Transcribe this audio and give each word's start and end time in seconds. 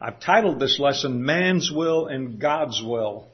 I've 0.00 0.20
titled 0.20 0.60
this 0.60 0.78
lesson, 0.78 1.24
Man's 1.24 1.70
Will 1.70 2.06
and 2.06 2.38
God's 2.38 2.82
Will. 2.82 3.28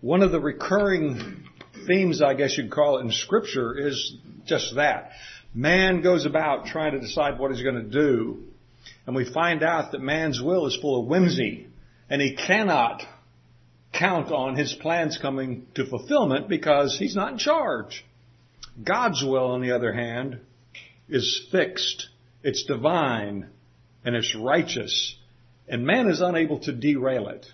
One 0.00 0.22
of 0.22 0.32
the 0.32 0.40
recurring 0.40 1.44
themes, 1.86 2.20
I 2.20 2.34
guess 2.34 2.56
you'd 2.58 2.70
call 2.70 2.98
it 2.98 3.02
in 3.02 3.10
scripture, 3.10 3.76
is 3.78 4.16
just 4.46 4.74
that. 4.76 5.12
Man 5.54 6.02
goes 6.02 6.26
about 6.26 6.66
trying 6.66 6.92
to 6.92 7.00
decide 7.00 7.38
what 7.38 7.50
he's 7.50 7.62
going 7.62 7.76
to 7.76 7.82
do, 7.82 8.42
and 9.06 9.16
we 9.16 9.24
find 9.24 9.62
out 9.62 9.92
that 9.92 10.00
man's 10.00 10.42
will 10.42 10.66
is 10.66 10.76
full 10.76 11.00
of 11.00 11.06
whimsy, 11.06 11.68
and 12.10 12.20
he 12.20 12.34
cannot 12.34 13.02
count 13.92 14.32
on 14.32 14.56
his 14.56 14.72
plans 14.72 15.16
coming 15.16 15.66
to 15.74 15.86
fulfillment 15.86 16.48
because 16.48 16.98
he's 16.98 17.14
not 17.14 17.32
in 17.32 17.38
charge. 17.38 18.04
God's 18.82 19.22
will, 19.22 19.52
on 19.52 19.62
the 19.62 19.70
other 19.70 19.92
hand, 19.92 20.40
is 21.08 21.46
fixed, 21.50 22.08
it's 22.42 22.64
divine, 22.64 23.48
and 24.04 24.14
it's 24.14 24.34
righteous, 24.34 25.16
and 25.68 25.86
man 25.86 26.08
is 26.08 26.20
unable 26.20 26.58
to 26.60 26.72
derail 26.72 27.28
it. 27.28 27.46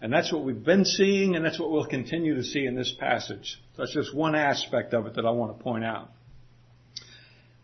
And 0.00 0.12
that's 0.12 0.32
what 0.32 0.44
we've 0.44 0.64
been 0.64 0.84
seeing, 0.84 1.36
and 1.36 1.44
that's 1.44 1.58
what 1.58 1.70
we'll 1.70 1.84
continue 1.84 2.34
to 2.36 2.44
see 2.44 2.64
in 2.64 2.74
this 2.74 2.94
passage. 2.98 3.60
That's 3.76 3.92
just 3.92 4.14
one 4.14 4.34
aspect 4.34 4.94
of 4.94 5.06
it 5.06 5.14
that 5.14 5.26
I 5.26 5.30
want 5.30 5.56
to 5.56 5.62
point 5.62 5.84
out. 5.84 6.10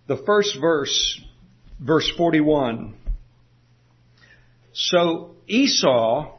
The 0.07 0.19
first 0.19 0.59
verse, 0.61 1.21
verse 1.81 2.11
41. 2.17 2.95
So 4.73 5.37
Esau 5.47 6.35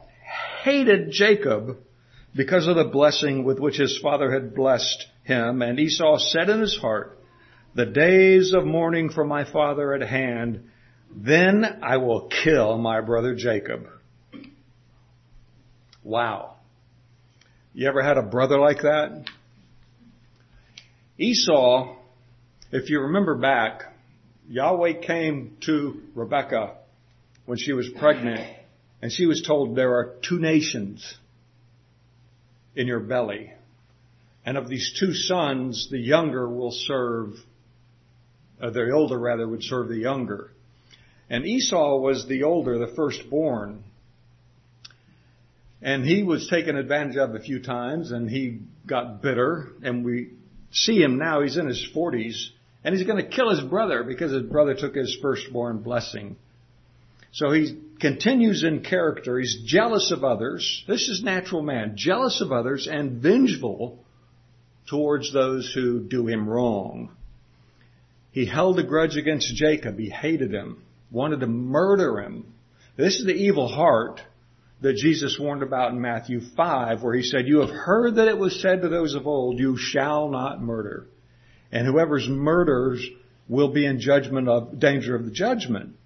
hated 0.62 1.10
Jacob 1.10 1.78
because 2.36 2.68
of 2.68 2.76
the 2.76 2.84
blessing 2.84 3.44
with 3.44 3.58
which 3.58 3.76
his 3.76 3.98
father 3.98 4.32
had 4.32 4.54
blessed 4.54 5.06
him, 5.24 5.62
and 5.62 5.80
Esau 5.80 6.18
said 6.18 6.48
in 6.48 6.60
his 6.60 6.76
heart, 6.76 7.18
the 7.74 7.86
days 7.86 8.54
of 8.54 8.64
mourning 8.64 9.10
for 9.10 9.24
my 9.24 9.50
father 9.50 9.92
at 9.92 10.08
hand, 10.08 10.68
then 11.10 11.80
I 11.82 11.96
will 11.96 12.28
kill 12.28 12.78
my 12.78 13.00
brother 13.00 13.34
Jacob. 13.34 13.86
Wow. 16.02 16.56
You 17.74 17.88
ever 17.88 18.02
had 18.02 18.18
a 18.18 18.22
brother 18.22 18.58
like 18.58 18.82
that? 18.82 19.24
Esau, 21.18 21.96
if 22.70 22.90
you 22.90 23.00
remember 23.00 23.36
back, 23.36 23.82
Yahweh 24.48 25.00
came 25.00 25.56
to 25.66 26.00
Rebekah 26.14 26.76
when 27.46 27.58
she 27.58 27.72
was 27.72 27.88
pregnant 27.98 28.40
and 29.02 29.12
she 29.12 29.26
was 29.26 29.42
told 29.42 29.76
there 29.76 29.94
are 29.94 30.16
two 30.22 30.38
nations 30.38 31.16
in 32.74 32.86
your 32.86 33.00
belly. 33.00 33.52
And 34.44 34.56
of 34.56 34.68
these 34.68 34.96
two 34.98 35.12
sons, 35.12 35.88
the 35.90 35.98
younger 35.98 36.48
will 36.48 36.72
serve, 36.72 37.34
uh, 38.60 38.70
the 38.70 38.90
older 38.92 39.18
rather 39.18 39.46
would 39.46 39.62
serve 39.62 39.88
the 39.88 39.98
younger. 39.98 40.50
And 41.30 41.46
Esau 41.46 41.98
was 41.98 42.26
the 42.26 42.44
older, 42.44 42.78
the 42.78 42.94
firstborn. 42.94 43.84
And 45.82 46.04
he 46.04 46.22
was 46.22 46.48
taken 46.48 46.76
advantage 46.76 47.16
of 47.16 47.34
a 47.34 47.40
few 47.40 47.62
times 47.62 48.10
and 48.10 48.28
he 48.28 48.60
got 48.86 49.22
bitter 49.22 49.68
and 49.82 50.04
we 50.04 50.30
see 50.70 51.00
him 51.00 51.18
now, 51.18 51.42
he's 51.42 51.56
in 51.56 51.66
his 51.66 51.86
forties 51.92 52.50
and 52.82 52.94
he's 52.94 53.06
going 53.06 53.22
to 53.22 53.30
kill 53.30 53.50
his 53.50 53.60
brother 53.60 54.02
because 54.02 54.32
his 54.32 54.44
brother 54.44 54.74
took 54.74 54.94
his 54.94 55.16
firstborn 55.20 55.78
blessing. 55.78 56.36
So 57.32 57.50
he 57.50 57.78
continues 58.00 58.64
in 58.64 58.82
character. 58.82 59.38
He's 59.38 59.62
jealous 59.64 60.10
of 60.10 60.24
others. 60.24 60.84
This 60.88 61.08
is 61.08 61.22
natural 61.22 61.62
man. 61.62 61.92
Jealous 61.96 62.40
of 62.40 62.52
others 62.52 62.88
and 62.90 63.22
vengeful 63.22 63.98
towards 64.88 65.32
those 65.32 65.70
who 65.72 66.00
do 66.00 66.26
him 66.26 66.48
wrong. 66.48 67.10
He 68.32 68.46
held 68.46 68.78
a 68.78 68.84
grudge 68.84 69.16
against 69.16 69.54
Jacob. 69.54 69.98
He 69.98 70.08
hated 70.08 70.52
him, 70.52 70.82
wanted 71.10 71.40
to 71.40 71.46
murder 71.46 72.20
him. 72.20 72.52
This 72.96 73.18
is 73.20 73.26
the 73.26 73.34
evil 73.34 73.68
heart 73.68 74.20
that 74.80 74.96
Jesus 74.96 75.38
warned 75.38 75.62
about 75.62 75.92
in 75.92 76.00
Matthew 76.00 76.40
5 76.56 77.02
where 77.02 77.14
he 77.14 77.22
said, 77.22 77.48
you 77.48 77.60
have 77.60 77.70
heard 77.70 78.16
that 78.16 78.28
it 78.28 78.38
was 78.38 78.60
said 78.60 78.82
to 78.82 78.88
those 78.88 79.14
of 79.14 79.26
old, 79.26 79.58
you 79.58 79.76
shall 79.76 80.28
not 80.28 80.62
murder. 80.62 81.06
And 81.72 81.86
whoever's 81.86 82.28
murders 82.28 83.06
will 83.48 83.72
be 83.72 83.86
in 83.86 84.00
judgment 84.00 84.48
of, 84.48 84.78
danger 84.78 85.14
of 85.14 85.24
the 85.24 85.30
judgment. 85.30 85.96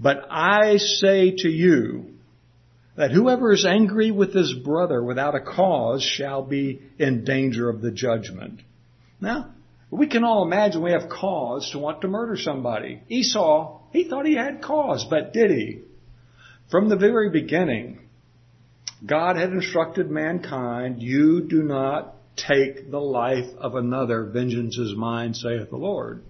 But 0.00 0.26
I 0.30 0.76
say 0.76 1.32
to 1.38 1.48
you 1.48 2.14
that 2.96 3.10
whoever 3.10 3.52
is 3.52 3.64
angry 3.64 4.10
with 4.10 4.34
his 4.34 4.52
brother 4.52 5.02
without 5.02 5.34
a 5.34 5.40
cause 5.40 6.02
shall 6.02 6.42
be 6.42 6.80
in 6.98 7.24
danger 7.24 7.68
of 7.68 7.80
the 7.80 7.90
judgment. 7.90 8.60
Now, 9.20 9.54
we 9.90 10.06
can 10.08 10.24
all 10.24 10.44
imagine 10.44 10.82
we 10.82 10.92
have 10.92 11.08
cause 11.08 11.70
to 11.70 11.78
want 11.78 12.02
to 12.02 12.08
murder 12.08 12.36
somebody. 12.36 13.00
Esau, 13.08 13.77
he 13.92 14.04
thought 14.04 14.26
he 14.26 14.34
had 14.34 14.62
cause, 14.62 15.06
but 15.08 15.32
did 15.32 15.50
he? 15.50 15.80
From 16.70 16.88
the 16.88 16.96
very 16.96 17.30
beginning, 17.30 18.00
God 19.04 19.36
had 19.36 19.50
instructed 19.50 20.10
mankind, 20.10 21.02
you 21.02 21.42
do 21.48 21.62
not 21.62 22.14
take 22.36 22.90
the 22.90 23.00
life 23.00 23.48
of 23.58 23.74
another. 23.74 24.24
Vengeance 24.24 24.76
is 24.76 24.94
mine, 24.94 25.34
saith 25.34 25.70
the 25.70 25.76
Lord. 25.76 26.22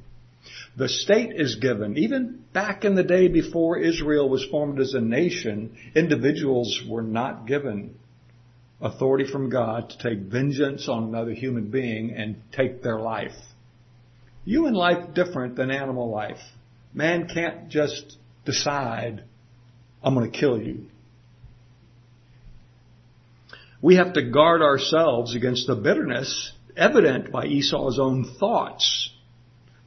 The 0.77 0.89
state 0.89 1.33
is 1.35 1.57
given. 1.57 1.99
Even 1.99 2.45
back 2.53 2.85
in 2.85 2.95
the 2.95 3.03
day 3.03 3.29
before 3.29 3.79
Israel 3.79 4.29
was 4.29 4.45
formed 4.45 4.81
as 4.81 4.95
a 4.95 5.01
nation, 5.01 5.77
individuals 5.95 6.83
were 6.89 7.03
not 7.03 7.47
given 7.47 7.95
authority 8.81 9.31
from 9.31 9.51
God 9.51 9.91
to 9.91 9.99
take 9.99 10.31
vengeance 10.31 10.89
on 10.89 11.05
another 11.05 11.33
human 11.33 11.71
being 11.71 12.13
and 12.13 12.41
take 12.53 12.83
their 12.83 13.01
life. 13.01 13.35
Human 14.45 14.75
life 14.75 15.15
different 15.15 15.57
than 15.57 15.71
animal 15.71 16.11
life. 16.11 16.41
Man 16.93 17.29
can't 17.29 17.69
just 17.69 18.17
decide, 18.45 19.25
I'm 20.03 20.15
going 20.15 20.31
to 20.31 20.39
kill 20.39 20.61
you. 20.61 20.87
We 23.81 23.97
have 23.97 24.15
to 24.15 24.31
guard 24.31 24.63
ourselves 24.63 25.37
against 25.37 25.67
the 25.67 25.77
bitterness 25.77 26.53
evident 26.77 27.31
by 27.31 27.47
Esau's 27.47 27.99
own 27.99 28.25
thoughts 28.39 29.11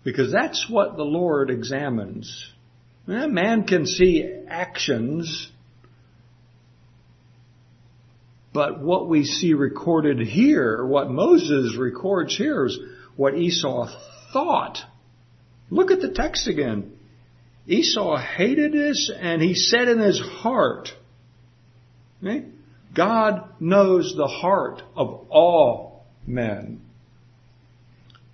because 0.03 0.31
that's 0.31 0.69
what 0.69 0.97
the 0.97 1.03
Lord 1.03 1.49
examines. 1.49 2.51
Eh, 3.07 3.27
man 3.27 3.65
can 3.65 3.85
see 3.85 4.23
actions, 4.47 5.49
but 8.53 8.79
what 8.81 9.09
we 9.09 9.25
see 9.25 9.53
recorded 9.53 10.19
here, 10.19 10.85
what 10.85 11.09
Moses 11.09 11.75
records 11.77 12.35
here 12.35 12.65
is 12.65 12.77
what 13.15 13.35
Esau 13.35 13.89
thought. 14.33 14.79
Look 15.71 15.89
at 15.89 16.01
the 16.01 16.11
text 16.11 16.47
again. 16.47 16.91
Esau 17.65 18.17
hated 18.17 18.73
this 18.73 19.09
and 19.17 19.41
he 19.41 19.55
said 19.55 19.87
in 19.87 19.99
his 19.99 20.19
heart, 20.19 20.89
God 22.93 23.49
knows 23.59 24.13
the 24.15 24.27
heart 24.27 24.83
of 24.95 25.27
all 25.29 26.05
men. 26.27 26.81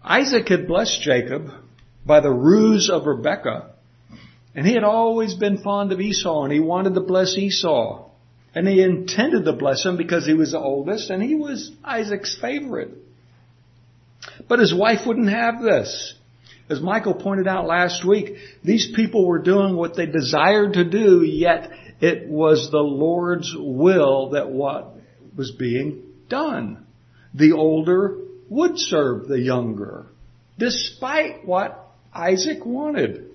Isaac 0.04 0.50
had 0.50 0.68
blessed 0.68 1.02
Jacob 1.02 1.52
by 2.06 2.22
the 2.22 2.32
ruse 2.32 2.90
of 2.90 3.06
Rebekah. 3.06 3.72
And 4.56 4.66
he 4.66 4.74
had 4.74 4.84
always 4.84 5.36
been 5.36 5.60
fond 5.60 5.92
of 5.92 6.02
Esau 6.02 6.44
and 6.44 6.52
he 6.52 6.60
wanted 6.60 6.96
to 6.96 7.02
bless 7.02 7.38
Esau. 7.38 8.10
And 8.56 8.68
he 8.68 8.82
intended 8.82 9.46
to 9.46 9.54
bless 9.54 9.86
him 9.86 9.98
because 9.98 10.26
he 10.26 10.34
was 10.34 10.54
the 10.54 10.60
oldest 10.60 11.12
and 11.12 11.22
he 11.22 11.36
was 11.36 11.72
Isaac's 11.84 12.36
favorite. 12.42 12.90
But 14.48 14.58
his 14.58 14.74
wife 14.74 15.06
wouldn't 15.06 15.30
have 15.30 15.62
this. 15.62 16.16
As 16.70 16.82
Michael 16.82 17.14
pointed 17.14 17.48
out 17.48 17.66
last 17.66 18.06
week, 18.06 18.36
these 18.64 18.92
people 18.96 19.26
were 19.26 19.40
doing 19.40 19.76
what 19.76 19.96
they 19.96 20.06
desired 20.06 20.74
to 20.74 20.84
do, 20.84 21.24
yet 21.24 21.72
it 22.02 22.28
was 22.28 22.70
the 22.70 22.78
Lord's 22.78 23.54
will 23.58 24.32
that 24.32 24.50
what 24.50 24.96
was 25.36 25.52
being 25.52 26.04
done. 26.30 26.86
The 27.34 27.54
older 27.54 28.18
would 28.50 28.78
serve 28.78 29.28
the 29.28 29.40
younger, 29.40 30.08
despite 30.58 31.46
what 31.46 31.88
Isaac 32.14 32.66
wanted. 32.66 33.32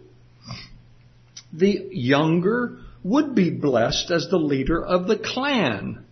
The 1.54 1.88
younger 1.90 2.78
would 3.02 3.34
be 3.34 3.50
blessed 3.50 4.10
as 4.10 4.28
the 4.28 4.38
leader 4.38 4.84
of 4.84 5.06
the 5.06 5.18
clan. 5.18 6.04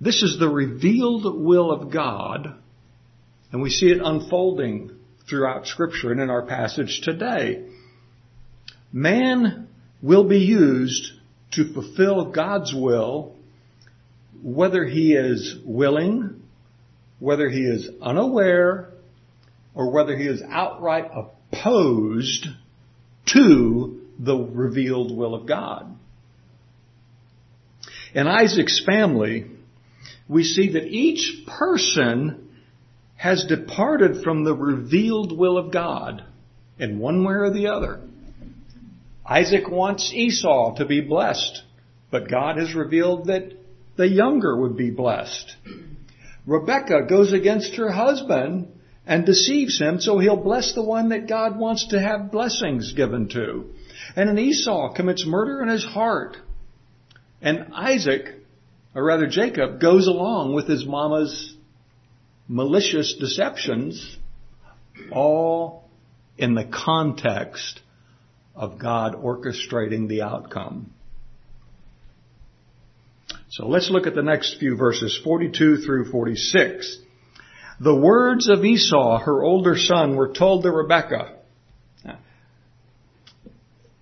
This 0.00 0.22
is 0.22 0.38
the 0.38 0.48
revealed 0.48 1.24
will 1.42 1.70
of 1.70 1.90
God, 1.90 2.56
and 3.52 3.62
we 3.62 3.70
see 3.70 3.90
it 3.90 4.00
unfolding 4.02 4.90
throughout 5.28 5.66
scripture 5.66 6.12
and 6.12 6.20
in 6.20 6.30
our 6.30 6.42
passage 6.42 7.00
today. 7.02 7.64
Man 8.92 9.68
will 10.02 10.24
be 10.24 10.40
used 10.40 11.12
to 11.52 11.72
fulfill 11.72 12.32
God's 12.32 12.74
will 12.74 13.34
whether 14.42 14.84
he 14.84 15.14
is 15.14 15.56
willing 15.64 16.42
whether 17.22 17.48
he 17.48 17.60
is 17.60 17.88
unaware 18.02 18.88
or 19.76 19.92
whether 19.92 20.16
he 20.16 20.24
is 20.24 20.42
outright 20.42 21.08
opposed 21.14 22.48
to 23.26 24.00
the 24.18 24.36
revealed 24.36 25.16
will 25.16 25.32
of 25.32 25.46
God. 25.46 25.96
In 28.12 28.26
Isaac's 28.26 28.84
family, 28.84 29.46
we 30.28 30.42
see 30.42 30.72
that 30.72 30.84
each 30.84 31.46
person 31.46 32.41
has 33.22 33.44
departed 33.44 34.20
from 34.24 34.42
the 34.42 34.54
revealed 34.54 35.30
will 35.30 35.56
of 35.56 35.70
God 35.72 36.24
in 36.76 36.98
one 36.98 37.22
way 37.22 37.34
or 37.34 37.52
the 37.52 37.68
other. 37.68 38.00
Isaac 39.24 39.70
wants 39.70 40.12
Esau 40.12 40.74
to 40.74 40.84
be 40.84 41.00
blessed 41.00 41.62
But 42.10 42.28
God 42.28 42.58
has 42.58 42.74
revealed 42.74 43.28
that 43.28 43.52
the 43.96 44.08
younger 44.08 44.60
would 44.60 44.76
be 44.76 44.90
blessed. 44.90 45.56
Rebecca 46.46 47.06
goes 47.08 47.32
against 47.32 47.76
her 47.76 47.90
husband 47.90 48.68
and 49.06 49.24
deceives 49.24 49.80
him 49.80 50.00
so 50.00 50.18
he'll 50.18 50.36
bless 50.36 50.74
the 50.74 50.82
one 50.82 51.08
that 51.08 51.28
God 51.28 51.58
wants 51.58 51.88
to 51.88 52.00
have 52.00 52.32
blessings 52.32 52.92
given 52.92 53.28
to. 53.30 53.70
And 54.16 54.28
an 54.28 54.38
Esau 54.38 54.94
commits 54.94 55.24
murder 55.24 55.62
in 55.62 55.68
his 55.68 55.84
heart. 55.84 56.36
And 57.40 57.72
Isaac, 57.72 58.34
or 58.94 59.04
rather 59.04 59.26
Jacob, 59.26 59.80
goes 59.80 60.06
along 60.06 60.54
with 60.54 60.68
his 60.68 60.84
mama's 60.84 61.56
malicious 62.48 63.14
deceptions, 63.18 64.16
all 65.10 65.88
in 66.36 66.54
the 66.54 66.64
context 66.64 67.80
of 68.54 68.78
God 68.78 69.14
orchestrating 69.14 70.08
the 70.08 70.22
outcome. 70.22 70.92
So 73.50 73.66
let's 73.66 73.90
look 73.90 74.06
at 74.06 74.14
the 74.14 74.22
next 74.22 74.58
few 74.58 74.76
verses, 74.76 75.18
42 75.22 75.78
through 75.78 76.10
46. 76.10 76.98
The 77.80 77.94
words 77.94 78.48
of 78.48 78.64
Esau, 78.64 79.18
her 79.18 79.42
older 79.42 79.76
son, 79.76 80.16
were 80.16 80.32
told 80.32 80.62
to 80.62 80.70
Rebekah. 80.70 81.36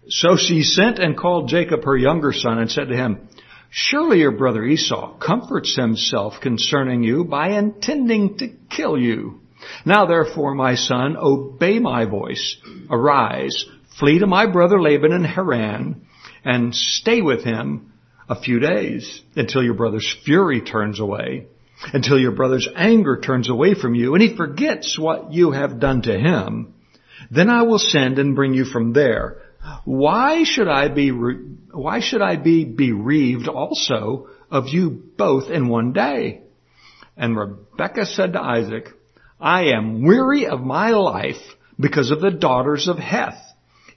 So 0.09 0.37
she 0.37 0.63
sent 0.63 0.99
and 0.99 1.17
called 1.17 1.49
Jacob, 1.49 1.85
her 1.85 1.97
younger 1.97 2.33
son, 2.33 2.59
and 2.59 2.71
said 2.71 2.89
to 2.89 2.97
him, 2.97 3.29
Surely 3.73 4.19
your 4.19 4.33
brother 4.33 4.65
Esau 4.65 5.17
comforts 5.19 5.77
himself 5.77 6.41
concerning 6.43 7.05
you 7.05 7.25
by 7.25 7.51
intending 7.51 8.37
to 8.39 8.49
kill 8.69 8.99
you. 8.99 9.41
Now 9.85 10.07
therefore, 10.07 10.57
my 10.57 10.75
son, 10.75 11.17
obey 11.17 11.79
my 11.79 12.05
voice. 12.05 12.57
Arise, 12.91 13.67
flee 13.99 14.19
to 14.19 14.27
my 14.27 14.47
brother 14.47 14.83
Laban 14.83 15.13
in 15.13 15.23
Haran, 15.23 16.05
and 16.45 16.75
stay 16.75 17.23
with 17.23 17.45
him 17.45 17.93
a 18.29 18.41
few 18.41 18.59
days 18.59 19.23
until 19.37 19.63
your 19.63 19.75
brother's 19.75 20.17
fury 20.25 20.61
turns 20.61 20.99
away, 20.99 21.47
until 21.93 22.19
your 22.19 22.33
brother's 22.33 22.69
anger 22.75 23.21
turns 23.21 23.49
away 23.49 23.75
from 23.75 23.95
you, 23.95 24.15
and 24.15 24.23
he 24.23 24.37
forgets 24.37 24.99
what 24.99 25.33
you 25.33 25.53
have 25.53 25.79
done 25.79 26.03
to 26.03 26.19
him. 26.19 26.75
Then 27.31 27.49
I 27.49 27.63
will 27.63 27.79
send 27.79 28.19
and 28.19 28.35
bring 28.35 28.55
you 28.55 28.65
from 28.65 28.95
there 28.95 29.43
why 29.85 30.45
should 30.45 30.69
I 30.69 30.89
be, 30.89 31.11
why 31.11 32.01
should 32.01 32.23
I 32.23 32.37
be 32.37 32.65
bereaved 32.65 33.49
also 33.49 34.29
of 34.51 34.69
you 34.69 34.91
both 34.91 35.51
in 35.51 35.69
one 35.69 35.93
day? 35.93 36.43
And 37.17 37.37
Rebekah 37.37 38.07
said 38.07 38.33
to 38.33 38.41
Isaac, 38.41 38.89
I 39.39 39.73
am 39.73 40.03
weary 40.03 40.47
of 40.47 40.61
my 40.61 40.91
life 40.91 41.43
because 41.79 42.11
of 42.11 42.21
the 42.21 42.31
daughters 42.31 42.89
of 42.89 42.99
Heth. 42.99 43.41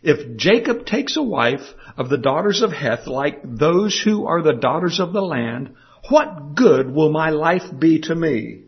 If 0.01 0.37
Jacob 0.37 0.85
takes 0.85 1.15
a 1.15 1.23
wife 1.23 1.73
of 1.97 2.09
the 2.09 2.17
daughters 2.17 2.61
of 2.61 2.71
Heth 2.71 3.07
like 3.07 3.39
those 3.43 3.99
who 3.99 4.25
are 4.25 4.41
the 4.41 4.53
daughters 4.53 4.99
of 4.99 5.13
the 5.13 5.21
land, 5.21 5.75
what 6.09 6.55
good 6.55 6.93
will 6.93 7.11
my 7.11 7.29
life 7.29 7.63
be 7.77 8.01
to 8.01 8.15
me? 8.15 8.63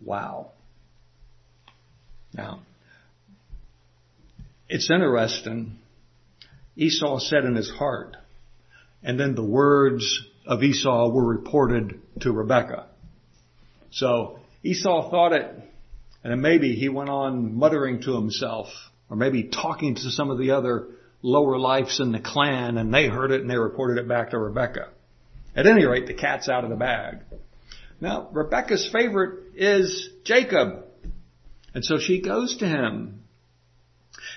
Wow. 0.00 0.52
Now, 2.32 2.60
it's 4.70 4.88
interesting. 4.88 5.78
Esau 6.76 7.18
said 7.18 7.44
in 7.44 7.56
his 7.56 7.68
heart, 7.68 8.16
and 9.02 9.18
then 9.18 9.34
the 9.34 9.44
words 9.44 10.22
of 10.46 10.62
Esau 10.62 11.10
were 11.10 11.24
reported 11.24 12.00
to 12.20 12.32
Rebekah. 12.32 12.86
So 13.90 14.38
Esau 14.62 15.10
thought 15.10 15.32
it, 15.32 15.50
and 16.22 16.32
then 16.32 16.40
maybe 16.40 16.76
he 16.76 16.88
went 16.88 17.10
on 17.10 17.58
muttering 17.58 18.00
to 18.02 18.14
himself, 18.14 18.68
or 19.10 19.16
maybe 19.16 19.44
talking 19.44 19.96
to 19.96 20.10
some 20.10 20.30
of 20.30 20.38
the 20.38 20.52
other 20.52 20.86
lower 21.20 21.58
lifes 21.58 21.98
in 21.98 22.12
the 22.12 22.20
clan, 22.20 22.78
and 22.78 22.94
they 22.94 23.08
heard 23.08 23.32
it 23.32 23.40
and 23.40 23.50
they 23.50 23.58
reported 23.58 23.98
it 23.98 24.06
back 24.08 24.30
to 24.30 24.38
Rebekah. 24.38 24.88
At 25.56 25.66
any 25.66 25.84
rate, 25.84 26.06
the 26.06 26.14
cat's 26.14 26.48
out 26.48 26.62
of 26.62 26.70
the 26.70 26.76
bag. 26.76 27.18
Now, 28.00 28.28
Rebekah's 28.30 28.88
favorite 28.90 29.56
is 29.56 30.08
Jacob. 30.24 30.84
And 31.74 31.84
so 31.84 31.98
she 31.98 32.22
goes 32.22 32.56
to 32.58 32.66
him 32.66 33.20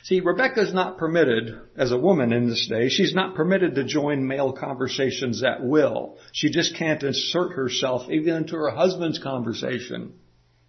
See, 0.04 0.20
Rebecca 0.20 0.60
is 0.60 0.74
not 0.74 0.98
permitted, 0.98 1.62
as 1.78 1.94
a 1.94 1.98
woman 1.98 2.34
in 2.34 2.50
this 2.50 2.68
day, 2.68 2.90
she's 2.90 3.16
not 3.16 3.36
permitted 3.36 3.76
to 3.76 3.86
join 3.86 4.28
male 4.28 4.52
conversations 4.52 5.42
at 5.44 5.64
will. 5.64 6.18
She 6.34 6.50
just 6.50 6.76
can't 6.76 7.02
insert 7.02 7.54
herself 7.54 8.10
even 8.12 8.36
into 8.36 8.58
her 8.58 8.70
husband's 8.70 9.20
conversation 9.20 10.14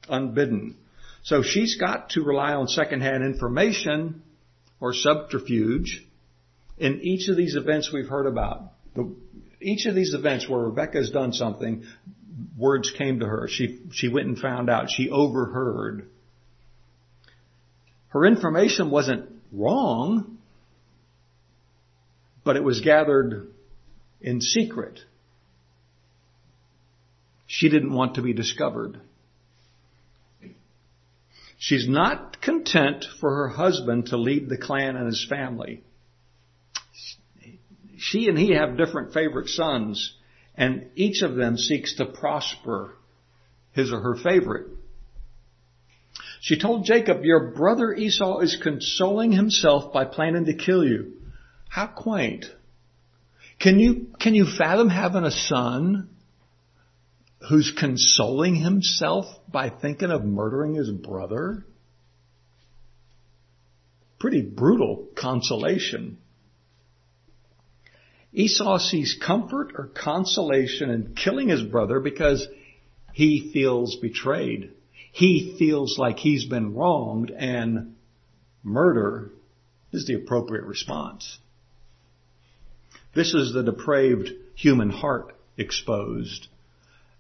unbidden. 0.09 0.77
So 1.25 1.43
she's 1.43 1.77
got 1.77 2.11
to 2.11 2.23
rely 2.23 2.53
on 2.53 2.69
secondhand 2.69 3.25
information 3.25 4.23
or 4.79 4.95
subterfuge 4.95 6.07
in 6.79 7.01
each 7.03 7.29
of 7.29 7.37
these 7.37 7.57
events 7.57 7.93
we've 7.93 8.09
heard 8.09 8.27
about. 8.27 8.73
The, 8.95 9.17
each 9.61 9.87
of 9.87 9.97
these 9.97 10.15
events 10.15 10.49
where 10.49 10.61
Rebecca 10.61 10.99
has 10.99 11.11
done 11.11 11.33
something, 11.33 11.85
words 12.57 12.93
came 12.93 13.19
to 13.19 13.27
her. 13.27 13.49
She, 13.49 13.81
she 13.91 14.09
went 14.09 14.29
and 14.29 14.39
found 14.39 14.71
out. 14.71 14.91
She 14.91 15.11
overheard. 15.11 16.09
Her 18.15 18.25
information 18.25 18.93
wasn't 18.93 19.29
wrong, 19.51 20.39
but 22.45 22.55
it 22.55 22.63
was 22.63 22.81
gathered 22.81 23.49
in 24.21 24.41
secret. 24.41 25.01
She 27.49 27.69
didn't 27.69 27.93
want 27.93 28.15
to 28.15 28.23
be 28.23 28.33
discovered. 28.33 29.01
She's 31.59 31.89
not 31.89 32.41
content 32.41 33.05
for 33.21 33.35
her 33.35 33.49
husband 33.49 34.07
to 34.07 34.17
lead 34.17 34.49
the 34.49 34.59
clan 34.59 34.95
and 34.95 35.07
his 35.07 35.27
family. 35.29 35.83
She 37.99 38.29
and 38.29 38.39
he 38.39 38.55
have 38.55 38.77
different 38.77 39.13
favorite 39.13 39.49
sons, 39.49 40.15
and 40.55 40.87
each 40.95 41.23
of 41.23 41.35
them 41.35 41.57
seeks 41.59 41.97
to 41.97 42.07
prosper 42.07 42.95
his 43.73 43.93
or 43.93 44.01
her 44.01 44.15
favorite. 44.15 44.69
She 46.45 46.59
told 46.59 46.85
Jacob, 46.85 47.25
your 47.25 47.53
brother 47.53 47.95
Esau 47.95 48.41
is 48.41 48.59
consoling 48.63 49.33
himself 49.33 49.95
by 49.95 50.05
planning 50.05 50.45
to 50.45 50.53
kill 50.53 50.85
you. 50.85 51.15
How 51.71 51.87
quaint. 51.87 52.45
Can 53.59 53.79
you, 53.79 54.09
can 54.21 54.35
you 54.35 54.45
fathom 54.45 54.91
having 54.91 55.25
a 55.25 55.31
son 55.31 56.11
who's 57.49 57.73
consoling 57.75 58.57
himself 58.57 59.25
by 59.51 59.71
thinking 59.71 60.11
of 60.11 60.27
murdering 60.27 60.75
his 60.75 60.91
brother? 60.91 61.65
Pretty 64.21 64.43
brutal 64.43 65.09
consolation. 65.17 66.19
Esau 68.35 68.77
sees 68.81 69.19
comfort 69.27 69.73
or 69.79 69.87
consolation 69.87 70.91
in 70.91 71.15
killing 71.15 71.49
his 71.49 71.63
brother 71.63 72.01
because 72.01 72.47
he 73.15 73.51
feels 73.55 73.97
betrayed 73.97 74.73
he 75.15 75.55
feels 75.61 75.97
like 75.97 76.19
he's 76.19 76.45
been 76.45 76.75
wronged 76.75 77.31
and 77.31 77.95
murder 78.65 79.31
is 79.93 80.07
the 80.07 80.15
appropriate 80.15 80.65
response. 80.65 81.39
This 83.15 83.33
is 83.33 83.53
the 83.53 83.63
depraved 83.63 84.31
human 84.57 84.91
heart 84.91 85.37
exposed. 85.57 86.49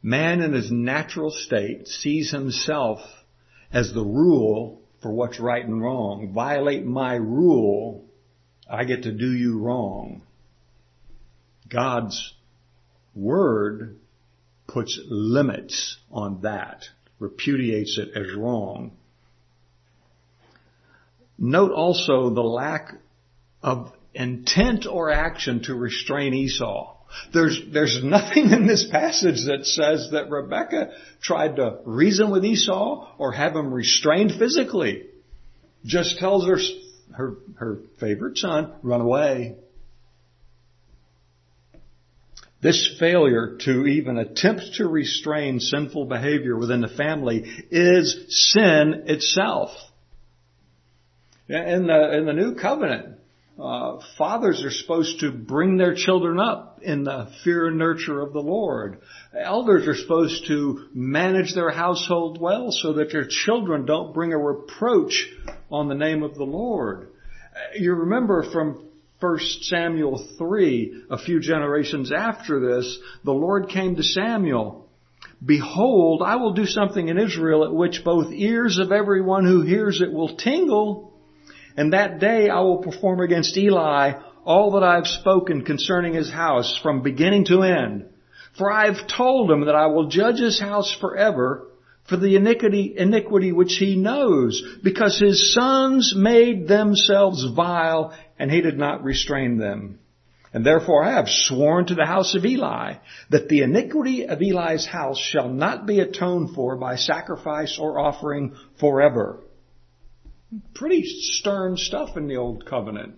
Man 0.03 0.41
in 0.41 0.55
his 0.55 0.73
natural 0.73 1.31
state 1.31 1.87
sees 1.87 2.33
himself 2.33 2.99
as 3.73 3.93
the 3.93 4.03
rule 4.03 4.83
for 5.01 5.13
what's 5.13 5.39
right 5.39 5.65
and 5.65 5.81
wrong. 5.81 6.33
Violate 6.35 6.85
my 6.85 7.15
rule, 7.15 8.07
I 8.69 8.83
get 8.87 9.05
to 9.05 9.13
do 9.13 9.33
you 9.33 9.61
wrong. 9.61 10.23
God's 11.69 12.35
word 13.15 14.01
puts 14.67 14.99
limits 15.09 15.97
on 16.11 16.41
that 16.41 16.89
repudiates 17.25 17.99
it 17.99 18.11
as 18.15 18.35
wrong. 18.37 18.93
Note 21.39 21.73
also 21.73 22.31
the 22.31 22.43
lack 22.43 22.95
of 23.63 23.93
intent 24.13 24.87
or 24.87 25.11
action 25.11 25.63
to 25.65 25.75
restrain 25.75 26.35
Esau. 26.35 26.97
There's, 27.33 27.61
there's 27.73 28.01
nothing 28.05 28.51
in 28.51 28.67
this 28.67 28.87
passage 28.91 29.45
that 29.47 29.65
says 29.65 30.11
that 30.13 30.31
Rebecca 30.31 30.91
tried 31.23 31.57
to 31.57 31.79
reason 31.85 32.31
with 32.31 32.45
Esau 32.45 33.15
or 33.19 33.33
have 33.33 33.57
him 33.57 33.73
restrained 33.73 34.33
physically. 34.39 35.07
Just 35.85 36.19
tells 36.19 36.47
her, 36.47 36.59
her, 37.17 37.37
her 37.57 37.79
favorite 38.01 38.37
son, 38.37 38.73
run 38.83 39.01
away. 39.01 39.57
This 42.65 42.97
failure 42.99 43.59
to 43.67 43.87
even 43.87 44.17
attempt 44.17 44.77
to 44.77 44.89
restrain 44.89 45.61
sinful 45.61 46.07
behavior 46.07 46.57
within 46.57 46.81
the 46.81 46.89
family 46.89 47.45
is 47.71 48.25
sin 48.55 49.05
itself. 49.07 49.69
In 51.47 51.89
the, 51.89 52.17
in 52.17 52.25
the 52.25 52.33
new 52.33 52.55
covenant, 52.55 53.19
uh, 53.63 53.99
fathers 54.17 54.65
are 54.65 54.71
supposed 54.71 55.21
to 55.21 55.31
bring 55.31 55.77
their 55.77 55.95
children 55.95 56.41
up 56.41 56.79
in 56.81 57.05
the 57.05 57.31
fear 57.45 57.67
and 57.67 57.77
nurture 57.77 58.23
of 58.23 58.33
the 58.33 58.41
Lord. 58.41 59.03
Elders 59.39 59.87
are 59.87 59.95
supposed 59.95 60.47
to 60.47 60.89
manage 60.95 61.53
their 61.53 61.71
household 61.71 62.41
well 62.41 62.73
so 62.73 62.95
that 62.95 63.13
their 63.13 63.27
children 63.29 63.85
don't 63.85 64.15
bring 64.15 64.33
a 64.33 64.39
reproach 64.39 65.29
on 65.71 65.89
the 65.89 65.95
name 65.95 66.23
of 66.23 66.35
the 66.35 66.45
Lord. 66.45 67.11
You 67.77 67.93
remember 67.93 68.51
from 68.51 68.89
1 69.25 69.39
Samuel 69.63 70.23
3, 70.37 71.05
a 71.09 71.17
few 71.17 71.41
generations 71.41 72.13
after 72.13 72.61
this, 72.61 72.99
the 73.25 73.33
Lord 73.33 73.71
came 73.71 73.97
to 73.97 74.03
Samuel. 74.03 74.87
Behold, 75.43 76.21
I 76.23 76.37
will 76.37 76.53
do 76.53 76.67
something 76.67 77.09
in 77.09 77.17
Israel 77.17 77.65
at 77.65 77.73
which 77.73 78.05
both 78.05 78.35
ears 78.35 78.77
of 78.77 78.93
everyone 78.93 79.47
who 79.47 79.63
hears 79.63 80.03
it 80.03 80.13
will 80.13 80.37
tingle. 80.37 81.15
And 81.75 81.95
that 81.95 82.21
day 82.21 82.51
I 82.51 82.61
will 82.61 82.83
perform 82.83 83.21
against 83.21 83.57
Eli 83.57 84.21
all 84.45 84.73
that 84.73 84.83
I 84.83 84.97
have 84.97 85.07
spoken 85.07 85.65
concerning 85.65 86.13
his 86.13 86.31
house 86.31 86.79
from 86.83 87.01
beginning 87.01 87.47
to 87.47 87.63
end. 87.63 88.05
For 88.59 88.71
I 88.71 88.93
have 88.93 89.09
told 89.09 89.51
him 89.51 89.65
that 89.65 89.75
I 89.75 89.87
will 89.87 90.09
judge 90.09 90.39
his 90.39 90.61
house 90.61 90.95
forever 91.01 91.67
for 92.09 92.19
the 92.19 92.37
iniquity, 92.37 92.95
iniquity 92.97 93.53
which 93.53 93.77
he 93.79 93.97
knows, 93.97 94.63
because 94.83 95.19
his 95.19 95.55
sons 95.55 96.13
made 96.15 96.69
themselves 96.69 97.47
vile, 97.57 98.13
and 98.39 98.51
he 98.51 98.61
did 98.61 98.79
not 98.79 99.05
restrain 99.05 99.59
them. 99.59 99.99
And 100.53 100.65
therefore 100.65 101.05
I 101.05 101.13
have 101.13 101.29
sworn 101.29 101.87
to 101.87 101.97
the 101.97 102.07
house 102.07 102.37
of 102.37 102.45
Eli 102.45 102.95
that 103.31 103.49
the 103.49 103.63
iniquity 103.63 104.27
of 104.27 104.41
Eli's 104.41 104.87
house 104.87 105.19
shall 105.19 105.49
not 105.49 105.85
be 105.85 105.99
atoned 105.99 106.55
for 106.55 106.77
by 106.77 106.95
sacrifice 106.95 107.77
or 107.79 107.99
offering 107.99 108.55
forever. 108.79 109.41
Pretty 110.75 111.03
stern 111.05 111.77
stuff 111.77 112.17
in 112.17 112.29
the 112.29 112.37
Old 112.37 112.67
Covenant. 112.67 113.17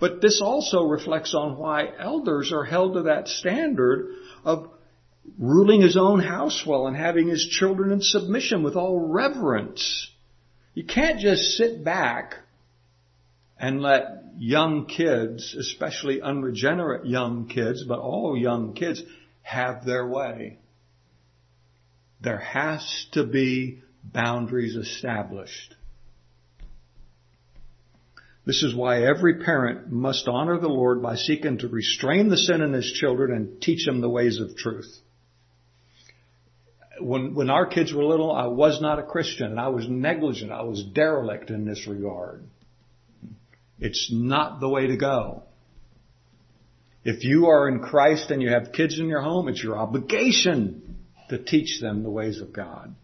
But 0.00 0.20
this 0.20 0.40
also 0.42 0.84
reflects 0.84 1.34
on 1.34 1.56
why 1.56 1.88
elders 1.98 2.52
are 2.52 2.64
held 2.64 2.94
to 2.94 3.02
that 3.02 3.28
standard 3.28 4.08
of 4.44 4.70
ruling 5.38 5.82
his 5.82 5.96
own 5.96 6.20
house 6.20 6.64
well 6.66 6.88
and 6.88 6.96
having 6.96 7.28
his 7.28 7.46
children 7.46 7.92
in 7.92 8.00
submission 8.00 8.64
with 8.64 8.74
all 8.74 8.98
reverence. 8.98 10.10
You 10.74 10.84
can't 10.84 11.20
just 11.20 11.56
sit 11.56 11.84
back 11.84 12.36
and 13.58 13.80
let 13.80 14.24
young 14.36 14.86
kids, 14.86 15.54
especially 15.58 16.20
unregenerate 16.20 17.06
young 17.06 17.48
kids, 17.48 17.84
but 17.84 17.98
all 17.98 18.36
young 18.36 18.74
kids, 18.74 19.02
have 19.42 19.84
their 19.84 20.06
way. 20.06 20.58
There 22.20 22.38
has 22.38 23.06
to 23.12 23.24
be 23.24 23.82
boundaries 24.02 24.76
established. 24.76 25.74
This 28.44 28.62
is 28.62 28.74
why 28.74 29.02
every 29.02 29.42
parent 29.42 29.90
must 29.90 30.28
honor 30.28 30.58
the 30.58 30.68
Lord 30.68 31.02
by 31.02 31.16
seeking 31.16 31.58
to 31.58 31.68
restrain 31.68 32.28
the 32.28 32.36
sin 32.36 32.60
in 32.60 32.72
his 32.72 32.92
children 32.92 33.32
and 33.32 33.60
teach 33.60 33.84
them 33.84 34.00
the 34.00 34.08
ways 34.08 34.40
of 34.40 34.56
truth. 34.56 34.92
When, 37.00 37.34
when 37.34 37.50
our 37.50 37.66
kids 37.66 37.92
were 37.92 38.04
little, 38.04 38.32
I 38.32 38.46
was 38.46 38.80
not 38.80 39.00
a 39.00 39.02
Christian 39.02 39.48
and 39.48 39.60
I 39.60 39.68
was 39.68 39.88
negligent. 39.88 40.52
I 40.52 40.62
was 40.62 40.82
derelict 40.82 41.50
in 41.50 41.64
this 41.64 41.86
regard. 41.88 42.44
It's 43.78 44.10
not 44.12 44.60
the 44.60 44.68
way 44.68 44.86
to 44.86 44.96
go. 44.96 45.42
If 47.04 47.24
you 47.24 47.46
are 47.46 47.68
in 47.68 47.80
Christ 47.80 48.30
and 48.30 48.42
you 48.42 48.50
have 48.50 48.72
kids 48.72 48.98
in 48.98 49.06
your 49.06 49.20
home, 49.20 49.48
it's 49.48 49.62
your 49.62 49.78
obligation 49.78 50.96
to 51.28 51.38
teach 51.38 51.80
them 51.80 52.02
the 52.02 52.10
ways 52.10 52.40
of 52.40 52.52
God. 52.52 52.94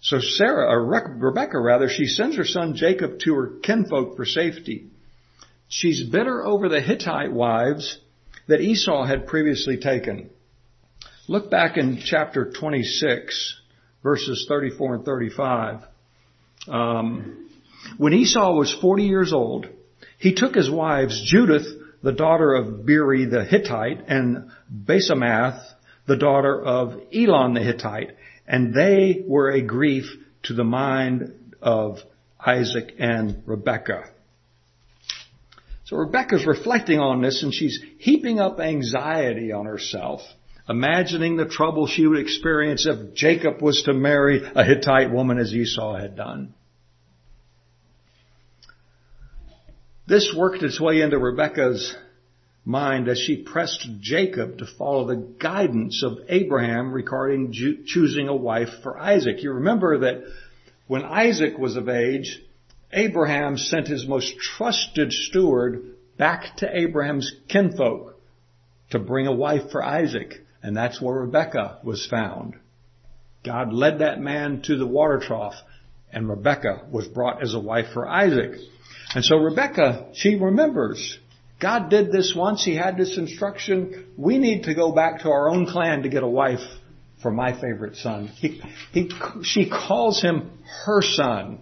So 0.00 0.20
Sarah, 0.20 0.70
or 0.70 0.84
Rebecca 0.84 1.58
rather, 1.58 1.88
she 1.88 2.06
sends 2.06 2.36
her 2.36 2.44
son 2.44 2.76
Jacob 2.76 3.18
to 3.20 3.34
her 3.34 3.52
kinfolk 3.62 4.16
for 4.16 4.24
safety. 4.24 4.86
She's 5.68 6.08
bitter 6.08 6.44
over 6.44 6.68
the 6.68 6.80
Hittite 6.80 7.32
wives 7.32 7.98
that 8.46 8.60
Esau 8.60 9.04
had 9.04 9.26
previously 9.26 9.76
taken. 9.76 10.30
Look 11.26 11.50
back 11.50 11.76
in 11.76 12.00
chapter 12.02 12.50
26, 12.50 13.60
verses 14.02 14.46
34 14.48 14.94
and 14.94 15.04
35. 15.04 15.80
Um, 16.68 17.47
when 17.96 18.12
Esau 18.12 18.54
was 18.54 18.72
40 18.72 19.04
years 19.04 19.32
old, 19.32 19.66
he 20.18 20.34
took 20.34 20.54
his 20.54 20.70
wives, 20.70 21.22
Judith, 21.24 21.66
the 22.02 22.12
daughter 22.12 22.54
of 22.54 22.86
Beeri 22.86 23.24
the 23.24 23.44
Hittite, 23.44 24.04
and 24.08 24.50
Basemath, 24.72 25.62
the 26.06 26.16
daughter 26.16 26.60
of 26.60 27.00
Elon 27.14 27.54
the 27.54 27.60
Hittite, 27.60 28.16
and 28.46 28.74
they 28.74 29.22
were 29.26 29.50
a 29.50 29.62
grief 29.62 30.06
to 30.44 30.54
the 30.54 30.64
mind 30.64 31.34
of 31.60 31.98
Isaac 32.44 32.94
and 32.98 33.42
Rebekah. 33.46 34.10
So 35.84 35.96
Rebekah's 35.96 36.46
reflecting 36.46 36.98
on 36.98 37.22
this 37.22 37.42
and 37.42 37.52
she's 37.52 37.82
heaping 37.98 38.38
up 38.38 38.60
anxiety 38.60 39.52
on 39.52 39.66
herself, 39.66 40.20
imagining 40.68 41.36
the 41.36 41.46
trouble 41.46 41.86
she 41.86 42.06
would 42.06 42.18
experience 42.18 42.86
if 42.86 43.14
Jacob 43.14 43.62
was 43.62 43.82
to 43.84 43.94
marry 43.94 44.42
a 44.54 44.64
Hittite 44.64 45.10
woman 45.10 45.38
as 45.38 45.54
Esau 45.54 45.96
had 45.96 46.14
done. 46.14 46.54
This 50.08 50.32
worked 50.34 50.62
its 50.62 50.80
way 50.80 51.02
into 51.02 51.18
Rebekah's 51.18 51.94
mind 52.64 53.08
as 53.08 53.18
she 53.18 53.42
pressed 53.42 53.86
Jacob 54.00 54.56
to 54.56 54.66
follow 54.66 55.06
the 55.06 55.34
guidance 55.38 56.02
of 56.02 56.20
Abraham 56.30 56.92
regarding 56.92 57.52
choosing 57.52 58.26
a 58.26 58.34
wife 58.34 58.70
for 58.82 58.98
Isaac. 58.98 59.42
You 59.42 59.52
remember 59.52 59.98
that 59.98 60.24
when 60.86 61.02
Isaac 61.04 61.58
was 61.58 61.76
of 61.76 61.90
age, 61.90 62.40
Abraham 62.90 63.58
sent 63.58 63.86
his 63.86 64.06
most 64.06 64.38
trusted 64.38 65.12
steward 65.12 65.94
back 66.16 66.56
to 66.56 66.74
Abraham's 66.74 67.30
kinfolk 67.46 68.18
to 68.88 68.98
bring 68.98 69.26
a 69.26 69.36
wife 69.36 69.70
for 69.70 69.84
Isaac. 69.84 70.36
And 70.62 70.74
that's 70.74 71.02
where 71.02 71.20
Rebekah 71.20 71.80
was 71.84 72.06
found. 72.06 72.54
God 73.44 73.74
led 73.74 73.98
that 73.98 74.22
man 74.22 74.62
to 74.62 74.78
the 74.78 74.86
water 74.86 75.20
trough 75.20 75.56
and 76.10 76.30
Rebekah 76.30 76.86
was 76.90 77.06
brought 77.06 77.42
as 77.42 77.52
a 77.52 77.60
wife 77.60 77.92
for 77.92 78.08
Isaac. 78.08 78.52
And 79.14 79.24
so 79.24 79.36
Rebecca, 79.36 80.10
she 80.14 80.36
remembers 80.36 81.18
God 81.60 81.90
did 81.90 82.12
this 82.12 82.34
once. 82.36 82.64
He 82.64 82.76
had 82.76 82.96
this 82.96 83.18
instruction. 83.18 84.06
We 84.16 84.38
need 84.38 84.64
to 84.64 84.74
go 84.74 84.92
back 84.92 85.22
to 85.22 85.30
our 85.30 85.50
own 85.50 85.66
clan 85.66 86.02
to 86.02 86.08
get 86.08 86.22
a 86.22 86.28
wife 86.28 86.60
for 87.20 87.32
my 87.32 87.58
favorite 87.60 87.96
son. 87.96 88.28
He, 88.28 88.62
he, 88.92 89.10
she 89.42 89.68
calls 89.68 90.22
him 90.22 90.50
her 90.84 91.02
son. 91.02 91.58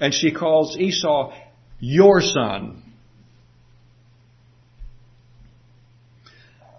And 0.00 0.12
she 0.12 0.32
calls 0.32 0.76
Esau 0.76 1.32
your 1.78 2.20
son. 2.20 2.82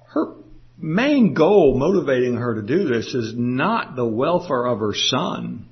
Her 0.08 0.34
main 0.78 1.34
goal 1.34 1.78
motivating 1.78 2.36
her 2.36 2.56
to 2.56 2.62
do 2.62 2.86
this 2.90 3.14
is 3.14 3.34
not 3.38 3.96
the 3.96 4.08
welfare 4.08 4.66
of 4.66 4.80
her 4.80 4.94
son, 4.96 5.68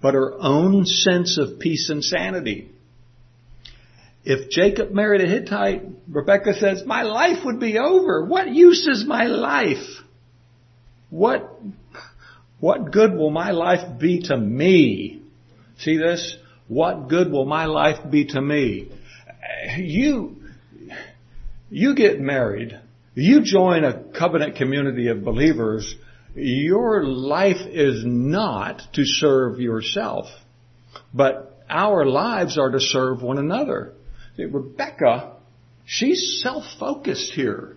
but 0.00 0.14
her 0.14 0.34
own 0.40 0.86
sense 0.86 1.38
of 1.38 1.58
peace 1.58 1.90
and 1.90 2.02
sanity. 2.02 2.70
If 4.28 4.50
Jacob 4.50 4.90
married 4.90 5.20
a 5.20 5.26
Hittite, 5.28 5.82
Rebecca 6.08 6.54
says, 6.54 6.82
my 6.84 7.02
life 7.02 7.44
would 7.44 7.60
be 7.60 7.78
over. 7.78 8.24
What 8.24 8.48
use 8.48 8.84
is 8.88 9.04
my 9.06 9.26
life? 9.26 9.86
What, 11.10 11.48
what 12.58 12.90
good 12.90 13.14
will 13.14 13.30
my 13.30 13.52
life 13.52 14.00
be 14.00 14.22
to 14.22 14.36
me? 14.36 15.22
See 15.78 15.96
this? 15.96 16.36
What 16.66 17.08
good 17.08 17.30
will 17.30 17.44
my 17.44 17.66
life 17.66 18.10
be 18.10 18.26
to 18.26 18.40
me? 18.40 18.90
You, 19.78 20.34
you 21.70 21.94
get 21.94 22.18
married. 22.18 22.80
You 23.14 23.42
join 23.44 23.84
a 23.84 24.02
covenant 24.18 24.56
community 24.56 25.06
of 25.06 25.24
believers. 25.24 25.94
Your 26.34 27.04
life 27.04 27.64
is 27.64 28.02
not 28.04 28.82
to 28.94 29.04
serve 29.04 29.60
yourself, 29.60 30.26
but 31.14 31.62
our 31.70 32.04
lives 32.04 32.58
are 32.58 32.72
to 32.72 32.80
serve 32.80 33.22
one 33.22 33.38
another. 33.38 33.92
Rebecca, 34.44 35.36
she's 35.84 36.40
self-focused 36.42 37.32
here. 37.32 37.76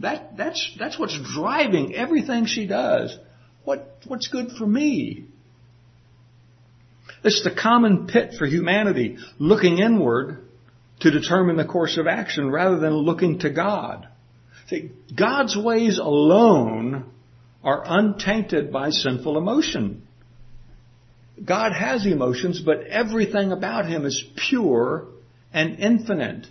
That, 0.00 0.36
that's, 0.36 0.74
that's 0.78 0.98
what's 0.98 1.18
driving 1.34 1.94
everything 1.94 2.46
she 2.46 2.66
does. 2.66 3.16
What, 3.64 3.98
what's 4.06 4.28
good 4.28 4.52
for 4.58 4.66
me? 4.66 5.26
It's 7.22 7.44
the 7.44 7.54
common 7.54 8.06
pit 8.06 8.34
for 8.38 8.46
humanity, 8.46 9.18
looking 9.38 9.78
inward 9.78 10.38
to 11.00 11.10
determine 11.10 11.56
the 11.56 11.66
course 11.66 11.98
of 11.98 12.06
action 12.06 12.50
rather 12.50 12.78
than 12.78 12.92
looking 12.92 13.40
to 13.40 13.50
God. 13.50 14.08
See, 14.68 14.90
God's 15.16 15.56
ways 15.56 15.98
alone 15.98 17.10
are 17.62 17.82
untainted 17.84 18.72
by 18.72 18.90
sinful 18.90 19.36
emotion. 19.36 20.06
God 21.44 21.72
has 21.72 22.06
emotions, 22.06 22.60
but 22.60 22.82
everything 22.86 23.52
about 23.52 23.86
Him 23.86 24.04
is 24.06 24.24
pure 24.48 25.08
and 25.52 25.78
infinite. 25.78 26.46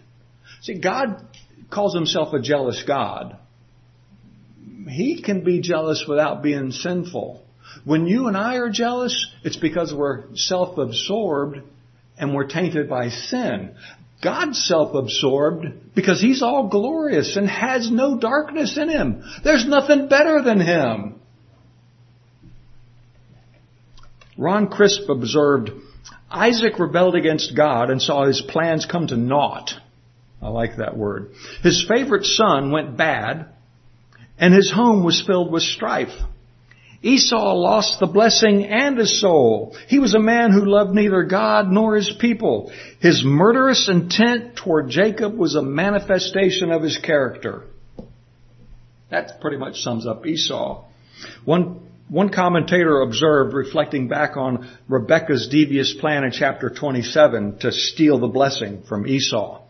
See, 0.61 0.79
God 0.79 1.25
calls 1.69 1.93
himself 1.93 2.33
a 2.33 2.41
jealous 2.41 2.83
God. 2.85 3.37
He 4.87 5.21
can 5.21 5.43
be 5.43 5.61
jealous 5.61 6.05
without 6.07 6.41
being 6.41 6.71
sinful. 6.71 7.43
When 7.85 8.07
you 8.07 8.27
and 8.27 8.35
I 8.35 8.55
are 8.55 8.69
jealous, 8.69 9.27
it's 9.43 9.57
because 9.57 9.93
we're 9.93 10.23
self-absorbed 10.35 11.59
and 12.17 12.33
we're 12.33 12.47
tainted 12.47 12.89
by 12.89 13.09
sin. 13.09 13.75
God's 14.21 14.61
self-absorbed 14.65 15.95
because 15.95 16.19
He's 16.19 16.41
all 16.41 16.67
glorious 16.67 17.37
and 17.37 17.47
has 17.47 17.89
no 17.89 18.17
darkness 18.17 18.77
in 18.77 18.89
Him. 18.89 19.23
There's 19.43 19.65
nothing 19.65 20.09
better 20.09 20.41
than 20.41 20.59
Him. 20.59 21.15
Ron 24.37 24.67
Crisp 24.69 25.09
observed, 25.09 25.69
Isaac 26.31 26.79
rebelled 26.79 27.15
against 27.15 27.55
God 27.55 27.89
and 27.89 28.01
saw 28.01 28.25
his 28.25 28.41
plans 28.41 28.85
come 28.85 29.07
to 29.07 29.17
naught. 29.17 29.71
I 30.41 30.49
like 30.49 30.77
that 30.77 30.95
word. 30.95 31.31
His 31.63 31.85
favorite 31.87 32.25
son 32.25 32.71
went 32.71 32.97
bad, 32.97 33.47
and 34.37 34.53
his 34.53 34.71
home 34.71 35.03
was 35.03 35.21
filled 35.25 35.51
with 35.51 35.63
strife. 35.63 36.13
Esau 37.01 37.53
lost 37.53 37.99
the 37.99 38.07
blessing 38.07 38.65
and 38.65 38.97
his 38.97 39.21
soul. 39.21 39.75
He 39.87 39.99
was 39.99 40.13
a 40.13 40.19
man 40.19 40.51
who 40.51 40.65
loved 40.65 40.93
neither 40.93 41.23
God 41.23 41.69
nor 41.69 41.95
his 41.95 42.11
people. 42.19 42.71
His 42.99 43.23
murderous 43.23 43.87
intent 43.87 44.57
toward 44.57 44.89
Jacob 44.89 45.37
was 45.37 45.55
a 45.55 45.61
manifestation 45.61 46.71
of 46.71 46.83
his 46.83 46.97
character. 46.97 47.63
That 49.09 49.39
pretty 49.39 49.57
much 49.57 49.81
sums 49.81 50.05
up 50.05 50.25
Esau. 50.25 50.83
One, 51.45 51.88
one 52.09 52.29
commentator 52.29 53.01
observed, 53.01 53.53
reflecting 53.53 54.07
back 54.07 54.35
on 54.35 54.69
Rebekah's 54.87 55.47
devious 55.47 55.93
plan 55.93 56.23
in 56.23 56.31
chapter 56.31 56.69
27 56.69 57.59
to 57.59 57.71
steal 57.71 58.19
the 58.19 58.27
blessing 58.27 58.83
from 58.87 59.07
Esau. 59.07 59.61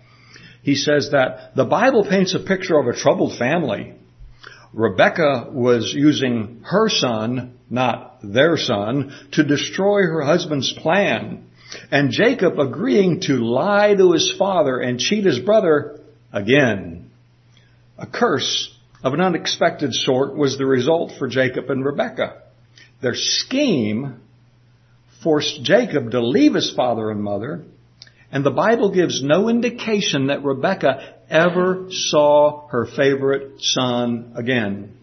He 0.64 0.76
says 0.76 1.12
that 1.12 1.56
the 1.56 1.66
Bible 1.66 2.06
paints 2.06 2.34
a 2.34 2.40
picture 2.40 2.78
of 2.78 2.88
a 2.88 2.94
troubled 2.94 3.38
family 3.38 3.94
Rebecca 4.74 5.48
was 5.52 5.94
using 5.96 6.62
her 6.64 6.90
son, 6.90 7.58
not 7.70 8.20
their 8.22 8.56
son, 8.58 9.14
to 9.32 9.44
destroy 9.44 10.02
her 10.04 10.22
husband's 10.22 10.72
plan. 10.72 11.46
And 11.92 12.12
Jacob 12.12 12.60
agreeing 12.60 13.22
to 13.22 13.38
lie 13.38 13.96
to 13.96 14.12
his 14.12 14.34
father 14.38 14.80
and 14.80 15.00
cheat 15.00 15.26
his 15.26 15.40
brother 15.40 16.00
again. 16.32 17.10
A 17.98 18.06
curse 18.06 18.74
of 19.04 19.14
an 19.14 19.22
unexpected 19.22 19.94
sort 19.94 20.36
was 20.36 20.58
the 20.58 20.66
result 20.66 21.14
for 21.18 21.28
Jacob 21.28 21.70
and 21.70 21.86
Rebecca. 21.86 22.42
Their 23.02 23.16
scheme 23.16 24.22
forced 25.24 25.64
Jacob 25.64 26.12
to 26.12 26.22
leave 26.22 26.54
his 26.54 26.74
father 26.74 27.10
and 27.10 27.22
mother, 27.22 27.64
and 28.32 28.46
the 28.46 28.52
Bible 28.52 28.92
gives 28.92 29.24
no 29.24 29.50
indication 29.50 30.28
that 30.28 30.44
Rebecca 30.44 31.16
ever 31.30 31.88
saw 31.90 32.68
her 32.70 32.86
favorite 32.86 33.62
son 33.62 34.34
again. 34.36 34.98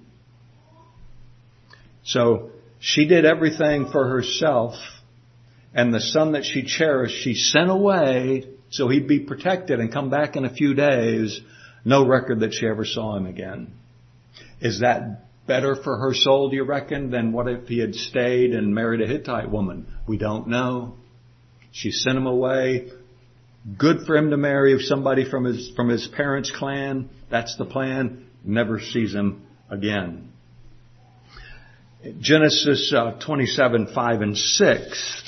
So 2.04 2.50
she 2.78 3.06
did 3.06 3.24
everything 3.24 3.90
for 3.90 4.08
herself 4.08 4.74
and 5.74 5.92
the 5.92 6.00
son 6.00 6.32
that 6.32 6.44
she 6.44 6.62
cherished, 6.62 7.22
she 7.22 7.34
sent 7.34 7.70
away 7.70 8.44
so 8.70 8.88
he'd 8.88 9.06
be 9.06 9.20
protected 9.20 9.78
and 9.78 9.92
come 9.92 10.10
back 10.10 10.36
in 10.36 10.44
a 10.44 10.52
few 10.52 10.74
days. 10.74 11.40
No 11.84 12.06
record 12.06 12.40
that 12.40 12.54
she 12.54 12.66
ever 12.66 12.84
saw 12.84 13.16
him 13.16 13.26
again. 13.26 13.72
Is 14.60 14.80
that 14.80 15.26
better 15.46 15.76
for 15.76 15.98
her 15.98 16.14
soul, 16.14 16.50
do 16.50 16.56
you 16.56 16.64
reckon, 16.64 17.10
than 17.10 17.32
what 17.32 17.48
if 17.48 17.68
he 17.68 17.78
had 17.78 17.94
stayed 17.94 18.54
and 18.54 18.75
married 18.75 19.00
a 19.00 19.06
Hittite 19.06 19.50
woman? 19.50 19.86
We 20.06 20.18
don't 20.18 20.48
know. 20.48 20.94
She 21.72 21.90
sent 21.90 22.16
him 22.16 22.26
away 22.26 22.90
good 23.76 24.06
for 24.06 24.16
him 24.16 24.30
to 24.30 24.36
marry 24.36 24.78
somebody 24.80 25.28
from 25.28 25.44
his 25.44 25.72
from 25.75 25.88
his 25.88 26.06
parents' 26.06 26.50
clan. 26.50 27.10
That's 27.30 27.56
the 27.56 27.64
plan. 27.64 28.26
Never 28.44 28.80
sees 28.80 29.12
him 29.12 29.42
again. 29.68 30.32
Genesis 32.20 32.92
uh, 32.96 33.18
27, 33.18 33.88
5 33.92 34.20
and 34.20 34.38
6. 34.38 35.22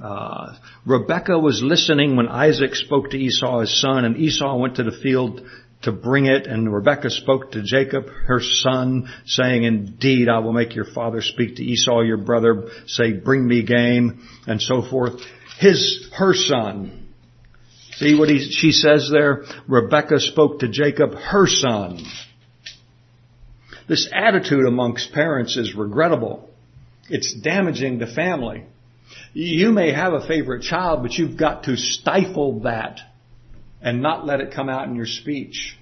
Uh, 0.00 0.54
Rebecca 0.84 1.36
was 1.36 1.60
listening 1.60 2.14
when 2.14 2.28
Isaac 2.28 2.76
spoke 2.76 3.10
to 3.10 3.16
Esau, 3.16 3.60
his 3.60 3.80
son, 3.80 4.04
and 4.04 4.16
Esau 4.16 4.56
went 4.58 4.76
to 4.76 4.84
the 4.84 4.96
field 5.02 5.40
to 5.86 5.92
bring 5.92 6.26
it, 6.26 6.46
and 6.46 6.72
Rebecca 6.72 7.10
spoke 7.10 7.52
to 7.52 7.62
Jacob, 7.64 8.06
her 8.26 8.40
son, 8.40 9.10
saying, 9.24 9.64
Indeed, 9.64 10.28
I 10.28 10.38
will 10.38 10.52
make 10.52 10.76
your 10.76 10.84
father 10.84 11.22
speak 11.22 11.56
to 11.56 11.64
Esau, 11.64 12.02
your 12.02 12.18
brother, 12.18 12.68
say, 12.86 13.12
Bring 13.12 13.48
me 13.48 13.64
game, 13.64 14.28
and 14.46 14.62
so 14.62 14.82
forth. 14.82 15.20
His, 15.58 16.08
her 16.16 16.34
son, 16.34 17.06
See 17.96 18.14
what 18.14 18.28
he, 18.28 18.50
she 18.50 18.72
says 18.72 19.08
there? 19.10 19.44
Rebecca 19.66 20.20
spoke 20.20 20.58
to 20.58 20.68
Jacob, 20.68 21.14
her 21.14 21.46
son. 21.46 22.04
This 23.88 24.10
attitude 24.12 24.66
amongst 24.66 25.12
parents 25.12 25.56
is 25.56 25.74
regrettable. 25.74 26.50
It's 27.08 27.32
damaging 27.32 28.00
to 28.00 28.06
family. 28.06 28.64
You 29.32 29.72
may 29.72 29.92
have 29.92 30.12
a 30.12 30.26
favorite 30.26 30.62
child, 30.62 31.02
but 31.02 31.12
you've 31.12 31.38
got 31.38 31.64
to 31.64 31.76
stifle 31.76 32.60
that 32.60 33.00
and 33.80 34.02
not 34.02 34.26
let 34.26 34.40
it 34.40 34.52
come 34.52 34.68
out 34.68 34.88
in 34.88 34.94
your 34.94 35.06
speech. 35.06 35.78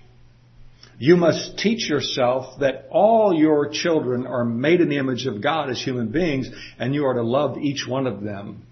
You 0.98 1.16
must 1.16 1.58
teach 1.58 1.88
yourself 1.88 2.60
that 2.60 2.86
all 2.90 3.34
your 3.34 3.68
children 3.70 4.26
are 4.26 4.44
made 4.44 4.80
in 4.80 4.88
the 4.88 4.98
image 4.98 5.26
of 5.26 5.42
God 5.42 5.70
as 5.70 5.82
human 5.82 6.08
beings 6.08 6.48
and 6.78 6.94
you 6.94 7.04
are 7.06 7.14
to 7.14 7.22
love 7.22 7.58
each 7.58 7.86
one 7.86 8.06
of 8.06 8.22
them 8.22 8.62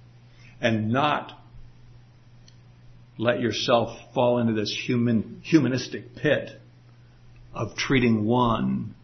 and 0.61 0.93
not 0.93 1.33
let 3.19 3.41
yourself 3.41 3.97
fall 4.15 4.39
into 4.39 4.53
this 4.53 4.77
human, 4.87 5.41
humanistic 5.45 6.15
pit 6.17 6.51
of 7.55 7.77
treating 7.77 8.25
one 8.25 8.95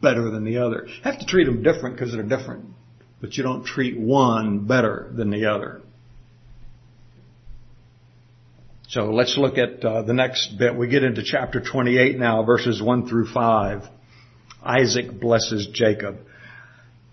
better 0.00 0.30
than 0.30 0.44
the 0.44 0.58
other. 0.58 0.86
You 0.86 1.02
have 1.02 1.18
to 1.18 1.26
treat 1.26 1.44
them 1.44 1.62
different 1.62 1.96
because 1.96 2.12
they're 2.12 2.22
different, 2.22 2.66
but 3.20 3.36
you 3.36 3.42
don't 3.42 3.64
treat 3.64 3.98
one 3.98 4.66
better 4.66 5.10
than 5.14 5.30
the 5.30 5.46
other. 5.46 5.81
So 8.92 9.04
let's 9.04 9.38
look 9.38 9.56
at 9.56 9.82
uh, 9.82 10.02
the 10.02 10.12
next 10.12 10.58
bit. 10.58 10.76
We 10.76 10.86
get 10.86 11.02
into 11.02 11.22
chapter 11.22 11.62
28 11.62 12.18
now, 12.18 12.42
verses 12.42 12.82
1 12.82 13.08
through 13.08 13.26
5. 13.28 13.84
Isaac 14.62 15.18
blesses 15.18 15.66
Jacob. 15.72 16.18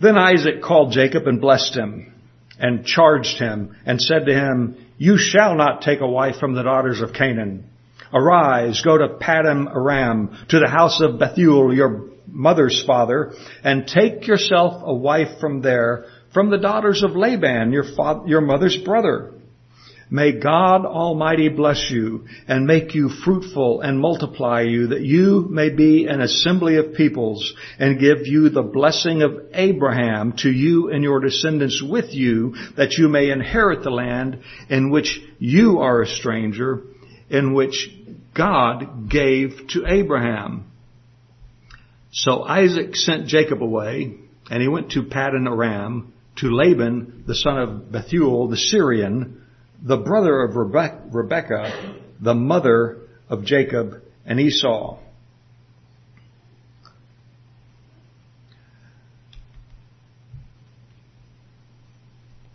Then 0.01 0.17
Isaac 0.17 0.61
called 0.61 0.91
Jacob 0.91 1.25
and 1.25 1.39
blessed 1.39 1.75
him 1.75 2.13
and 2.59 2.85
charged 2.85 3.39
him 3.39 3.77
and 3.85 4.01
said 4.01 4.25
to 4.25 4.33
him, 4.33 4.75
you 4.97 5.17
shall 5.17 5.55
not 5.55 5.81
take 5.81 6.01
a 6.01 6.05
wife 6.05 6.35
from 6.35 6.53
the 6.53 6.63
daughters 6.63 6.99
of 6.99 7.13
Canaan. 7.13 7.69
Arise, 8.13 8.81
go 8.81 8.97
to 8.97 9.15
Paddan 9.17 9.73
Aram, 9.73 10.37
to 10.49 10.59
the 10.59 10.67
house 10.67 10.99
of 10.99 11.17
Bethuel, 11.17 11.73
your 11.73 12.09
mother's 12.27 12.83
father, 12.85 13.31
and 13.63 13.87
take 13.87 14.27
yourself 14.27 14.83
a 14.85 14.93
wife 14.93 15.39
from 15.39 15.61
there, 15.61 16.07
from 16.33 16.49
the 16.49 16.57
daughters 16.57 17.03
of 17.03 17.15
Laban, 17.15 17.71
your, 17.71 17.85
father, 17.95 18.27
your 18.27 18.41
mother's 18.41 18.75
brother. 18.75 19.38
May 20.11 20.31
God 20.31 20.85
Almighty 20.85 21.49
bless 21.49 21.91
you 21.91 22.25
and 22.47 22.65
make 22.65 22.95
you 22.95 23.09
fruitful 23.09 23.81
and 23.81 23.99
multiply 23.99 24.61
you 24.61 24.87
that 24.87 25.01
you 25.01 25.47
may 25.51 25.69
be 25.69 26.07
an 26.07 26.19
assembly 26.19 26.77
of 26.77 26.95
peoples 26.95 27.53
and 27.77 27.99
give 27.99 28.25
you 28.25 28.49
the 28.49 28.63
blessing 28.63 29.21
of 29.21 29.39
Abraham 29.53 30.33
to 30.37 30.49
you 30.49 30.89
and 30.89 31.03
your 31.03 31.19
descendants 31.19 31.83
with 31.87 32.11
you 32.11 32.55
that 32.75 32.93
you 32.93 33.07
may 33.07 33.29
inherit 33.29 33.83
the 33.83 33.91
land 33.91 34.39
in 34.67 34.89
which 34.89 35.21
you 35.37 35.77
are 35.79 36.01
a 36.01 36.07
stranger 36.07 36.81
in 37.29 37.53
which 37.53 37.91
God 38.33 39.11
gave 39.11 39.67
to 39.73 39.85
Abraham. 39.85 40.71
So 42.11 42.41
Isaac 42.41 42.95
sent 42.95 43.27
Jacob 43.27 43.61
away 43.61 44.15
and 44.49 44.61
he 44.61 44.67
went 44.67 44.91
to 44.91 45.03
Paddan 45.03 45.47
Aram 45.47 46.13
to 46.37 46.49
Laban, 46.49 47.25
the 47.27 47.35
son 47.35 47.59
of 47.59 47.91
Bethuel, 47.91 48.47
the 48.47 48.57
Syrian, 48.57 49.38
the 49.81 49.97
brother 49.97 50.41
of 50.41 50.55
Rebekah, 50.55 51.95
the 52.19 52.33
mother 52.33 52.97
of 53.29 53.45
Jacob 53.45 54.01
and 54.25 54.39
Esau. 54.39 54.99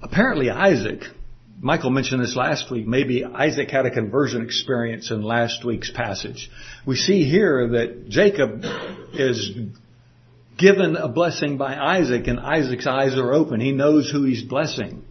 Apparently 0.03 0.51
Isaac, 0.51 1.03
Michael 1.61 1.91
mentioned 1.91 2.23
this 2.23 2.37
last 2.37 2.71
week, 2.71 2.87
maybe 2.87 3.25
Isaac 3.25 3.71
had 3.71 3.87
a 3.87 3.91
conversion 3.91 4.43
experience 4.43 5.11
in 5.11 5.23
last 5.23 5.65
week's 5.65 5.91
passage. 5.91 6.51
We 6.87 6.95
see 6.95 7.25
here 7.25 7.69
that 7.69 8.09
Jacob 8.11 8.65
is 9.15 9.51
given 10.59 10.97
a 10.97 11.09
blessing 11.09 11.57
by 11.57 11.75
Isaac 11.75 12.27
and 12.27 12.39
Isaac's 12.39 12.87
eyes 12.87 13.17
are 13.17 13.33
open. 13.33 13.61
He 13.61 13.73
knows 13.73 14.11
who 14.11 14.25
he's 14.25 14.43
blessing. 14.43 15.05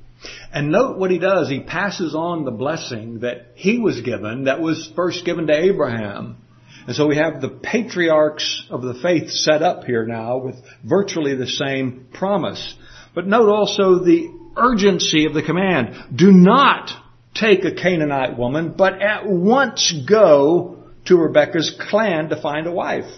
And 0.53 0.71
note 0.71 0.99
what 0.99 1.09
he 1.09 1.17
does. 1.17 1.49
He 1.49 1.61
passes 1.61 2.13
on 2.13 2.45
the 2.45 2.51
blessing 2.51 3.21
that 3.21 3.47
he 3.55 3.79
was 3.79 4.01
given, 4.01 4.43
that 4.43 4.61
was 4.61 4.91
first 4.95 5.25
given 5.25 5.47
to 5.47 5.53
Abraham. 5.53 6.37
And 6.85 6.95
so 6.95 7.07
we 7.07 7.17
have 7.17 7.41
the 7.41 7.49
patriarchs 7.49 8.67
of 8.69 8.83
the 8.83 8.93
faith 8.93 9.31
set 9.31 9.63
up 9.63 9.85
here 9.85 10.05
now 10.05 10.37
with 10.37 10.55
virtually 10.83 11.35
the 11.35 11.47
same 11.47 12.07
promise. 12.13 12.75
But 13.15 13.25
note 13.25 13.49
also 13.49 14.03
the 14.03 14.29
urgency 14.55 15.25
of 15.25 15.33
the 15.33 15.41
command. 15.41 15.95
Do 16.15 16.31
not 16.31 16.91
take 17.33 17.65
a 17.65 17.73
Canaanite 17.73 18.37
woman, 18.37 18.75
but 18.77 19.01
at 19.01 19.25
once 19.25 19.91
go 20.07 20.83
to 21.05 21.17
Rebekah's 21.17 21.75
clan 21.89 22.29
to 22.29 22.39
find 22.39 22.67
a 22.67 22.71
wife 22.71 23.11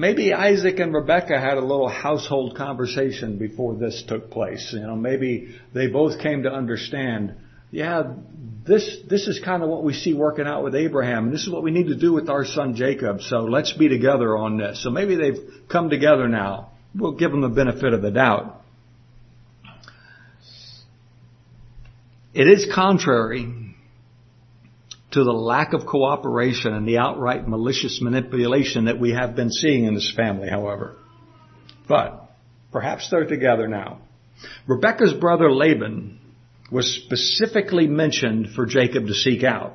maybe 0.00 0.32
Isaac 0.32 0.78
and 0.78 0.94
Rebecca 0.94 1.38
had 1.38 1.58
a 1.58 1.60
little 1.60 1.88
household 1.88 2.56
conversation 2.56 3.36
before 3.36 3.74
this 3.74 4.02
took 4.08 4.30
place. 4.30 4.70
You 4.72 4.80
know, 4.80 4.96
maybe 4.96 5.54
they 5.74 5.88
both 5.88 6.20
came 6.20 6.44
to 6.44 6.50
understand, 6.50 7.34
yeah, 7.70 8.14
this, 8.66 8.96
this 9.08 9.28
is 9.28 9.38
kind 9.44 9.62
of 9.62 9.68
what 9.68 9.84
we 9.84 9.92
see 9.92 10.14
working 10.14 10.46
out 10.46 10.64
with 10.64 10.74
Abraham, 10.74 11.24
and 11.24 11.34
this 11.34 11.42
is 11.42 11.50
what 11.50 11.62
we 11.62 11.70
need 11.70 11.88
to 11.88 11.96
do 11.96 12.14
with 12.14 12.30
our 12.30 12.46
son 12.46 12.74
Jacob, 12.74 13.20
so 13.20 13.40
let's 13.40 13.74
be 13.74 13.88
together 13.90 14.38
on 14.38 14.56
this. 14.56 14.82
So 14.82 14.88
maybe 14.88 15.16
they've 15.16 15.68
come 15.68 15.90
together 15.90 16.28
now. 16.28 16.70
We'll 16.94 17.12
give 17.12 17.30
them 17.30 17.42
the 17.42 17.48
benefit 17.48 17.92
of 17.92 18.00
the 18.00 18.10
doubt. 18.10 18.62
It 22.32 22.48
is 22.48 22.66
contrary 22.74 23.69
to 25.12 25.24
the 25.24 25.32
lack 25.32 25.72
of 25.72 25.86
cooperation 25.86 26.72
and 26.72 26.86
the 26.86 26.98
outright 26.98 27.46
malicious 27.46 28.00
manipulation 28.00 28.84
that 28.84 29.00
we 29.00 29.12
have 29.12 29.34
been 29.34 29.50
seeing 29.50 29.84
in 29.84 29.94
this 29.94 30.12
family, 30.14 30.48
however. 30.48 30.96
But 31.88 32.30
perhaps 32.70 33.10
they're 33.10 33.26
together 33.26 33.66
now. 33.66 34.02
Rebecca's 34.66 35.12
brother 35.12 35.50
Laban 35.50 36.20
was 36.70 37.02
specifically 37.04 37.86
mentioned 37.86 38.50
for 38.54 38.66
Jacob 38.66 39.06
to 39.08 39.14
seek 39.14 39.42
out. 39.42 39.74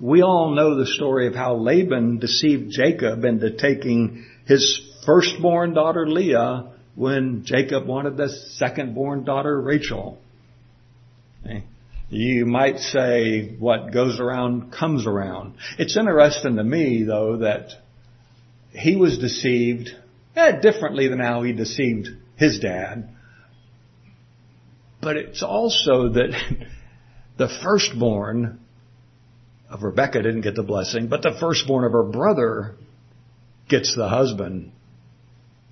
We 0.00 0.22
all 0.22 0.54
know 0.54 0.76
the 0.76 0.86
story 0.86 1.26
of 1.26 1.34
how 1.34 1.56
Laban 1.56 2.18
deceived 2.18 2.70
Jacob 2.70 3.24
into 3.24 3.56
taking 3.56 4.24
his 4.46 4.80
firstborn 5.04 5.74
daughter 5.74 6.08
Leah 6.08 6.72
when 6.94 7.44
Jacob 7.44 7.86
wanted 7.86 8.16
the 8.16 8.28
secondborn 8.60 9.24
daughter 9.24 9.60
Rachel. 9.60 10.18
You 12.10 12.46
might 12.46 12.78
say 12.78 13.54
what 13.58 13.92
goes 13.92 14.18
around 14.18 14.72
comes 14.72 15.06
around. 15.06 15.54
It's 15.78 15.96
interesting 15.96 16.56
to 16.56 16.64
me 16.64 17.02
though 17.02 17.38
that 17.38 17.70
he 18.70 18.96
was 18.96 19.18
deceived 19.18 19.90
eh, 20.34 20.60
differently 20.60 21.08
than 21.08 21.18
how 21.18 21.42
he 21.42 21.52
deceived 21.52 22.08
his 22.36 22.60
dad. 22.60 23.10
But 25.02 25.16
it's 25.16 25.42
also 25.42 26.08
that 26.10 26.30
the 27.36 27.48
firstborn 27.62 28.60
of 29.70 29.82
Rebecca 29.82 30.22
didn't 30.22 30.40
get 30.40 30.54
the 30.54 30.62
blessing, 30.62 31.08
but 31.08 31.22
the 31.22 31.36
firstborn 31.38 31.84
of 31.84 31.92
her 31.92 32.04
brother 32.04 32.74
gets 33.68 33.94
the 33.94 34.08
husband. 34.08 34.72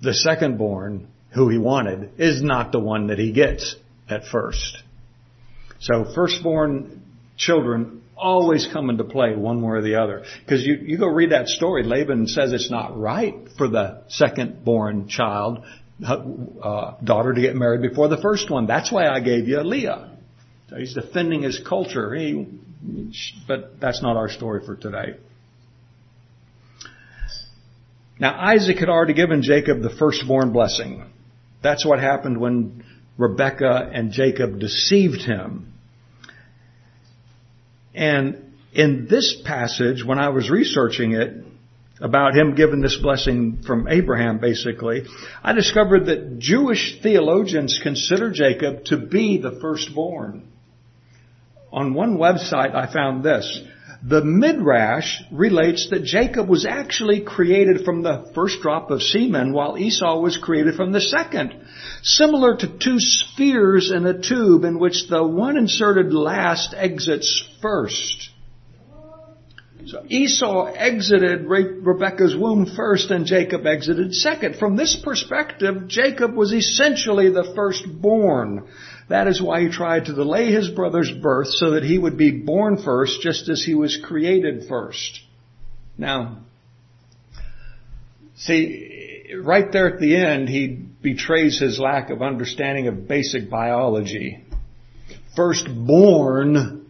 The 0.01 0.11
secondborn, 0.11 1.07
who 1.31 1.49
he 1.49 1.57
wanted, 1.57 2.11
is 2.19 2.43
not 2.43 2.71
the 2.71 2.79
one 2.79 3.07
that 3.07 3.17
he 3.17 3.31
gets 3.31 3.75
at 4.07 4.25
first. 4.25 4.83
So 5.79 6.11
firstborn 6.13 7.03
children 7.37 8.01
always 8.17 8.67
come 8.71 8.89
into 8.89 9.03
play 9.03 9.35
one 9.35 9.61
way 9.61 9.77
or 9.77 9.81
the 9.81 9.95
other. 9.95 10.23
Because 10.43 10.65
you, 10.65 10.75
you 10.75 10.97
go 10.97 11.07
read 11.07 11.31
that 11.31 11.47
story, 11.47 11.83
Laban 11.83 12.27
says 12.27 12.51
it's 12.51 12.71
not 12.71 12.97
right 12.97 13.35
for 13.57 13.67
the 13.67 14.03
second 14.07 14.65
born 14.65 15.07
child, 15.07 15.63
uh, 16.03 16.95
daughter 17.03 17.33
to 17.33 17.41
get 17.41 17.55
married 17.55 17.81
before 17.81 18.07
the 18.07 18.17
first 18.17 18.49
one. 18.49 18.65
That's 18.65 18.91
why 18.91 19.07
I 19.07 19.19
gave 19.19 19.47
you 19.47 19.61
Leah. 19.61 20.17
So 20.69 20.77
he's 20.77 20.93
defending 20.93 21.43
his 21.43 21.59
culture. 21.59 22.13
He, 22.15 22.45
but 23.47 23.79
that's 23.79 24.01
not 24.01 24.17
our 24.17 24.29
story 24.29 24.65
for 24.65 24.75
today. 24.75 25.15
Now 28.19 28.35
Isaac 28.39 28.79
had 28.79 28.89
already 28.89 29.13
given 29.13 29.43
Jacob 29.43 29.81
the 29.81 29.91
firstborn 29.91 30.51
blessing. 30.51 31.05
That's 31.61 31.85
what 31.85 31.99
happened 31.99 32.39
when 32.39 32.83
Rebekah 33.17 33.89
and 33.93 34.11
Jacob 34.11 34.59
deceived 34.59 35.21
him. 35.21 35.73
And 37.93 38.53
in 38.73 39.07
this 39.09 39.41
passage, 39.43 40.03
when 40.05 40.19
I 40.19 40.29
was 40.29 40.49
researching 40.49 41.13
it, 41.13 41.43
about 41.99 42.35
him 42.35 42.55
giving 42.55 42.81
this 42.81 42.97
blessing 43.01 43.63
from 43.65 43.87
Abraham 43.87 44.39
basically, 44.39 45.03
I 45.43 45.53
discovered 45.53 46.05
that 46.05 46.39
Jewish 46.39 46.99
theologians 47.01 47.79
consider 47.81 48.31
Jacob 48.31 48.85
to 48.85 48.97
be 48.97 49.37
the 49.37 49.57
firstborn. 49.61 50.47
On 51.71 51.93
one 51.93 52.17
website 52.17 52.75
I 52.75 52.91
found 52.91 53.23
this. 53.23 53.61
The 54.03 54.23
Midrash 54.23 55.21
relates 55.31 55.89
that 55.89 56.03
Jacob 56.03 56.47
was 56.47 56.65
actually 56.65 57.21
created 57.21 57.83
from 57.83 58.03
the 58.03 58.31
first 58.35 58.61
drop 58.61 58.91
of 58.91 59.01
semen 59.01 59.53
while 59.53 59.77
Esau 59.77 60.19
was 60.19 60.37
created 60.37 60.75
from 60.75 60.91
the 60.91 61.01
second. 61.01 61.53
Similar 62.03 62.57
to 62.57 62.67
two 62.67 62.99
spheres 62.99 63.91
in 63.91 64.05
a 64.05 64.21
tube 64.21 64.63
in 64.63 64.79
which 64.79 65.07
the 65.07 65.25
one 65.25 65.57
inserted 65.57 66.13
last 66.13 66.73
exits 66.75 67.43
first. 67.61 68.29
So 69.87 70.03
Esau 70.09 70.65
exited 70.65 71.45
Rebekah's 71.45 72.35
womb 72.35 72.65
first 72.65 73.09
and 73.09 73.25
Jacob 73.25 73.65
exited 73.65 74.13
second. 74.13 74.57
From 74.57 74.75
this 74.75 74.95
perspective, 74.95 75.87
Jacob 75.87 76.35
was 76.35 76.51
essentially 76.51 77.29
the 77.29 77.53
firstborn. 77.55 78.67
That 79.09 79.27
is 79.27 79.41
why 79.41 79.61
he 79.61 79.69
tried 79.69 80.05
to 80.05 80.13
delay 80.13 80.51
his 80.51 80.69
brother's 80.69 81.11
birth 81.11 81.47
so 81.47 81.71
that 81.71 81.83
he 81.83 81.97
would 81.97 82.17
be 82.17 82.31
born 82.31 82.81
first 82.81 83.21
just 83.21 83.47
as 83.47 83.63
he 83.63 83.73
was 83.73 83.97
created 84.03 84.67
first. 84.67 85.21
Now, 85.97 86.39
see, 88.35 89.33
right 89.41 89.71
there 89.71 89.93
at 89.93 89.99
the 89.99 90.15
end, 90.15 90.49
he 90.49 90.67
betrays 90.67 91.59
his 91.59 91.79
lack 91.79 92.09
of 92.09 92.21
understanding 92.21 92.87
of 92.87 93.07
basic 93.07 93.49
biology. 93.49 94.43
Firstborn 95.35 96.85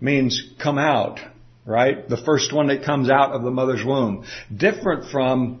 means 0.00 0.52
come 0.62 0.78
out, 0.78 1.20
right? 1.66 2.08
The 2.08 2.16
first 2.16 2.52
one 2.52 2.68
that 2.68 2.84
comes 2.84 3.10
out 3.10 3.32
of 3.32 3.42
the 3.42 3.50
mother's 3.50 3.84
womb. 3.84 4.24
Different 4.54 5.10
from 5.10 5.60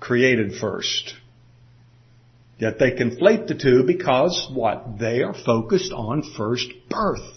created 0.00 0.54
first. 0.60 1.14
Yet 2.62 2.78
they 2.78 2.92
conflate 2.92 3.48
the 3.48 3.56
two 3.56 3.82
because 3.82 4.48
what? 4.54 4.96
They 5.00 5.24
are 5.24 5.34
focused 5.34 5.92
on 5.92 6.22
first 6.36 6.68
birth. 6.88 7.28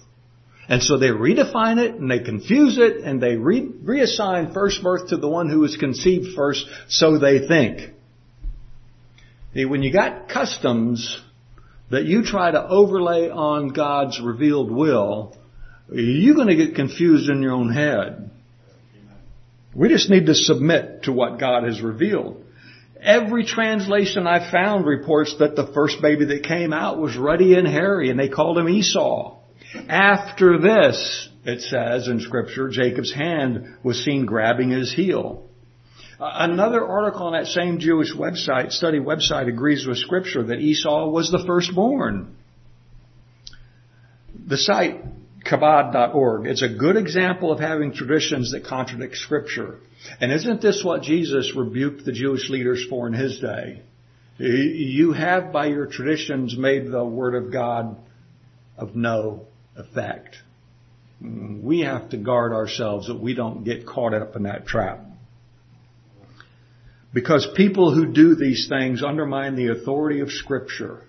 And 0.69 0.83
so 0.83 0.99
they 0.99 1.07
redefine 1.07 1.79
it 1.79 1.95
and 1.95 2.11
they 2.11 2.19
confuse 2.19 2.77
it 2.77 2.97
and 2.97 3.19
they 3.19 3.35
re- 3.35 3.67
reassign 3.67 4.53
first 4.53 4.83
birth 4.83 5.07
to 5.07 5.17
the 5.17 5.27
one 5.27 5.49
who 5.49 5.61
was 5.61 5.77
conceived 5.77 6.35
first, 6.35 6.67
so 6.89 7.17
they 7.17 7.47
think. 7.47 7.89
See, 9.55 9.65
when 9.65 9.81
you 9.81 9.91
got 9.91 10.29
customs 10.29 11.19
that 11.89 12.05
you 12.05 12.23
try 12.23 12.51
to 12.51 12.63
overlay 12.63 13.27
on 13.27 13.69
God's 13.69 14.21
revealed 14.21 14.69
will, 14.69 15.35
you're 15.91 16.35
going 16.35 16.49
to 16.49 16.55
get 16.55 16.75
confused 16.75 17.31
in 17.31 17.41
your 17.41 17.53
own 17.53 17.73
head. 17.73 18.29
We 19.73 19.89
just 19.89 20.07
need 20.07 20.27
to 20.27 20.35
submit 20.35 21.05
to 21.05 21.11
what 21.11 21.39
God 21.39 21.63
has 21.63 21.81
revealed. 21.81 22.44
Every 23.01 23.45
translation 23.45 24.25
I 24.25 24.51
found 24.51 24.85
reports 24.85 25.35
that 25.39 25.55
the 25.55 25.67
first 25.67 26.01
baby 26.01 26.25
that 26.25 26.43
came 26.43 26.73
out 26.73 26.99
was 26.99 27.17
ruddy 27.17 27.55
and 27.55 27.67
hairy 27.67 28.09
and 28.09 28.19
they 28.19 28.29
called 28.29 28.57
him 28.57 28.69
Esau. 28.69 29.37
After 29.89 30.57
this, 30.57 31.29
it 31.43 31.61
says 31.61 32.07
in 32.07 32.19
scripture, 32.21 32.69
Jacob's 32.69 33.13
hand 33.13 33.77
was 33.83 34.03
seen 34.03 34.25
grabbing 34.25 34.69
his 34.69 34.93
heel. 34.93 35.43
Another 36.19 36.85
article 36.85 37.27
on 37.27 37.33
that 37.33 37.47
same 37.47 37.79
Jewish 37.79 38.13
website, 38.13 38.71
study 38.71 38.99
website 38.99 39.49
agrees 39.49 39.85
with 39.85 39.97
scripture 39.97 40.43
that 40.43 40.59
Esau 40.59 41.09
was 41.09 41.29
the 41.29 41.43
firstborn. 41.45 42.35
The 44.47 44.57
site 44.57 45.03
Chabad.org. 45.45 46.47
It's 46.47 46.63
a 46.63 46.69
good 46.69 46.97
example 46.97 47.51
of 47.51 47.59
having 47.59 47.93
traditions 47.93 48.51
that 48.51 48.65
contradict 48.65 49.15
scripture. 49.15 49.79
And 50.19 50.31
isn't 50.31 50.61
this 50.61 50.83
what 50.83 51.03
Jesus 51.03 51.55
rebuked 51.55 52.03
the 52.03 52.11
Jewish 52.11 52.49
leaders 52.49 52.85
for 52.89 53.07
in 53.07 53.13
his 53.13 53.39
day? 53.39 53.81
You 54.37 55.13
have 55.13 55.53
by 55.53 55.67
your 55.67 55.85
traditions 55.85 56.57
made 56.57 56.91
the 56.91 57.05
word 57.05 57.35
of 57.35 57.53
God 57.53 57.95
of 58.77 58.95
no 58.95 59.45
effect. 59.77 60.35
We 61.21 61.81
have 61.81 62.09
to 62.09 62.17
guard 62.17 62.51
ourselves 62.51 63.07
that 63.07 63.19
we 63.19 63.33
don't 63.33 63.63
get 63.63 63.85
caught 63.85 64.13
up 64.13 64.35
in 64.35 64.43
that 64.43 64.65
trap. 64.65 64.99
Because 67.13 67.47
people 67.55 67.93
who 67.93 68.11
do 68.11 68.35
these 68.35 68.67
things 68.67 69.01
undermine 69.01 69.55
the 69.55 69.69
authority 69.69 70.19
of 70.19 70.31
scripture. 70.31 71.01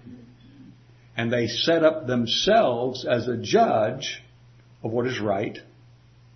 And 1.16 1.32
they 1.32 1.48
set 1.48 1.82
up 1.82 2.06
themselves 2.06 3.04
as 3.04 3.26
a 3.26 3.36
judge 3.36 4.22
of 4.86 4.92
what 4.92 5.06
is 5.06 5.20
right 5.20 5.58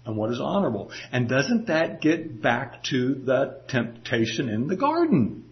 and 0.05 0.17
what 0.17 0.31
is 0.31 0.41
honorable. 0.41 0.91
And 1.13 1.29
doesn't 1.29 1.67
that 1.69 2.01
get 2.01 2.43
back 2.43 2.85
to 2.85 3.15
the 3.15 3.61
temptation 3.69 4.49
in 4.49 4.67
the 4.67 4.77
garden? 4.77 5.45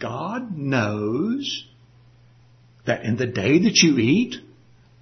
God 0.00 0.56
knows 0.56 1.64
that 2.86 3.04
in 3.04 3.16
the 3.16 3.26
day 3.26 3.60
that 3.60 3.76
you 3.82 3.98
eat, 3.98 4.36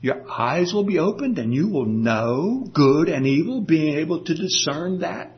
your 0.02 0.30
eyes 0.30 0.72
will 0.72 0.84
be 0.84 0.98
opened 0.98 1.38
and 1.38 1.52
you 1.52 1.68
will 1.68 1.86
know 1.86 2.66
good 2.72 3.08
and 3.08 3.26
evil, 3.26 3.60
being 3.60 3.98
able 3.98 4.24
to 4.24 4.34
discern 4.34 5.00
that. 5.00 5.36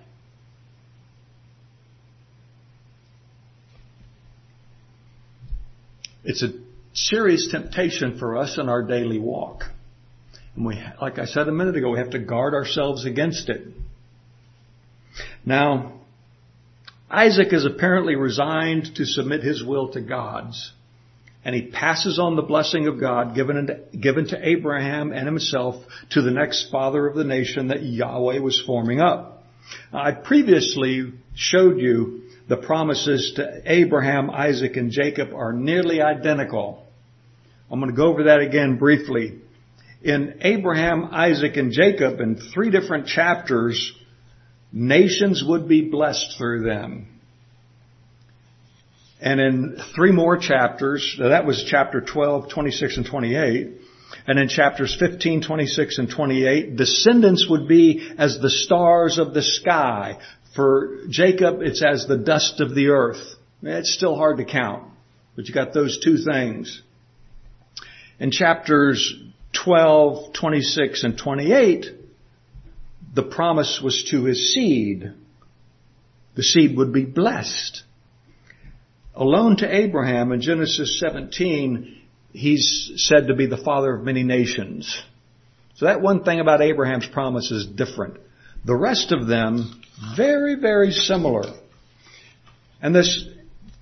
It's 6.25 6.43
a 6.43 6.51
serious 6.95 7.49
temptation 7.51 8.19
for 8.19 8.37
us 8.37 8.59
in 8.59 8.69
our 8.69 8.83
daily 8.83 9.19
walk. 9.19 9.65
And 10.57 10.67
we, 10.67 10.79
like 11.01 11.19
I 11.19 11.25
said 11.25 11.49
a 11.49 11.53
minute 11.53 11.77
ago, 11.77 11.91
we 11.91 11.99
have 11.99 12.11
to 12.11 12.19
guard 12.19 12.55
ourselves 12.55 13.05
against 13.05 13.49
it. 13.49 13.67
Now, 15.45 16.01
Isaac 17.11 17.53
is 17.53 17.65
apparently 17.65 18.17
resigned 18.17 18.97
to 18.97 19.05
submit 19.05 19.43
his 19.43 19.63
will 19.65 19.93
to 19.93 20.01
God's. 20.01 20.73
And 21.45 21.55
he 21.55 21.63
passes 21.63 22.19
on 22.19 22.37
the 22.37 22.43
blessing 22.43 22.87
of 22.87 23.01
God 23.01 23.35
given, 23.35 23.83
given 23.99 24.29
to 24.29 24.49
Abraham 24.49 25.13
and 25.13 25.27
himself 25.27 25.83
to 26.11 26.23
the 26.23 26.31
next 26.31 26.71
father 26.71 27.07
of 27.07 27.17
the 27.17 27.25
nation 27.25 27.69
that 27.69 27.83
Yahweh 27.83 28.39
was 28.39 28.63
forming 28.65 29.01
up. 29.01 29.43
I 29.93 30.13
previously 30.13 31.13
showed 31.35 31.79
you 31.79 32.23
the 32.49 32.57
promises 32.57 33.33
to 33.37 33.63
Abraham, 33.65 34.31
Isaac, 34.31 34.77
and 34.77 34.91
Jacob 34.91 35.35
are 35.35 35.53
nearly 35.53 36.01
identical. 36.01 36.87
I'm 37.71 37.81
going 37.81 37.91
to 37.91 37.97
go 37.97 38.07
over 38.07 38.25
that 38.25 38.41
again 38.41 38.77
briefly. 38.77 39.39
In 40.05 40.39
Abraham, 40.41 41.09
Isaac, 41.13 41.57
and 41.57 41.73
Jacob 41.73 42.21
in 42.21 42.37
three 42.37 42.71
different 42.71 43.07
chapters, 43.07 43.93
nations 44.73 45.45
would 45.47 45.69
be 45.69 45.83
blessed 45.83 46.37
through 46.37 46.65
them. 46.65 47.09
And 49.21 49.41
in 49.41 49.77
three 49.95 50.11
more 50.11 50.37
chapters, 50.37 51.17
that 51.21 51.47
was 51.47 51.65
chapter 51.65 52.01
12, 52.01 52.49
26, 52.51 52.97
and 52.97 53.07
28, 53.07 53.71
and 54.27 54.39
in 54.39 54.49
chapters 54.49 54.97
15, 54.99 55.43
26, 55.43 55.99
and 55.99 56.11
28, 56.11 56.77
descendants 56.77 57.47
would 57.49 57.69
be 57.69 58.13
as 58.19 58.41
the 58.41 58.51
stars 58.51 59.19
of 59.19 59.33
the 59.33 59.43
sky. 59.43 60.19
For 60.57 61.05
Jacob, 61.09 61.63
it's 61.63 61.83
as 61.83 62.07
the 62.07 62.19
dust 62.19 62.61
of 62.61 62.75
the 62.75 62.89
earth. 62.89 63.23
Eh, 63.65 63.79
it's 63.79 63.95
still 63.95 64.17
hard 64.17 64.39
to 64.39 64.45
count, 64.45 64.85
but 65.37 65.47
you 65.47 65.55
got 65.55 65.73
those 65.73 66.01
two 66.03 66.19
things. 66.19 66.83
In 68.19 68.33
chapters 68.33 69.15
12, 69.53 70.33
26, 70.33 71.05
and 71.05 71.19
28, 71.19 71.87
the 73.15 73.23
promise 73.23 73.81
was 73.83 74.05
to 74.11 74.25
his 74.25 74.55
seed. 74.55 75.13
The 76.35 76.43
seed 76.43 76.77
would 76.77 76.93
be 76.93 77.05
blessed. 77.05 77.83
Alone 79.15 79.57
to 79.59 79.75
Abraham 79.75 80.33
in 80.33 80.41
Genesis 80.41 80.99
17, 80.99 81.99
he's 82.33 82.93
said 82.97 83.29
to 83.29 83.35
be 83.35 83.47
the 83.47 83.59
father 83.59 83.95
of 83.95 84.05
many 84.05 84.23
nations. 84.23 85.03
So 85.75 85.87
that 85.87 86.01
one 86.01 86.25
thing 86.25 86.41
about 86.41 86.63
Abraham's 86.63 87.07
promise 87.07 87.51
is 87.51 87.67
different. 87.67 88.17
The 88.65 88.77
rest 88.77 89.13
of 89.13 89.27
them, 89.27 89.83
very, 90.17 90.55
very 90.55 90.93
similar. 90.93 91.45
And 92.81 92.95
this 92.95 93.29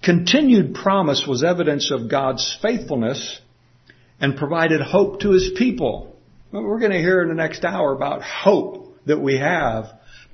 continued 0.03 0.75
promise 0.75 1.27
was 1.27 1.45
evidence 1.45 1.91
of 1.91 2.11
God's 2.11 2.59
faithfulness 2.61 3.41
and 4.21 4.37
provided 4.37 4.81
hope 4.81 5.21
to 5.21 5.31
his 5.31 5.53
people. 5.57 6.17
We're 6.53 6.79
going 6.79 6.93
to 6.93 6.99
hear 6.99 7.23
in 7.23 7.29
the 7.29 7.35
next 7.35 7.65
hour 7.65 7.95
about 7.95 8.23
hope 8.23 8.97
that 9.07 9.21
we 9.21 9.39
have 9.39 9.87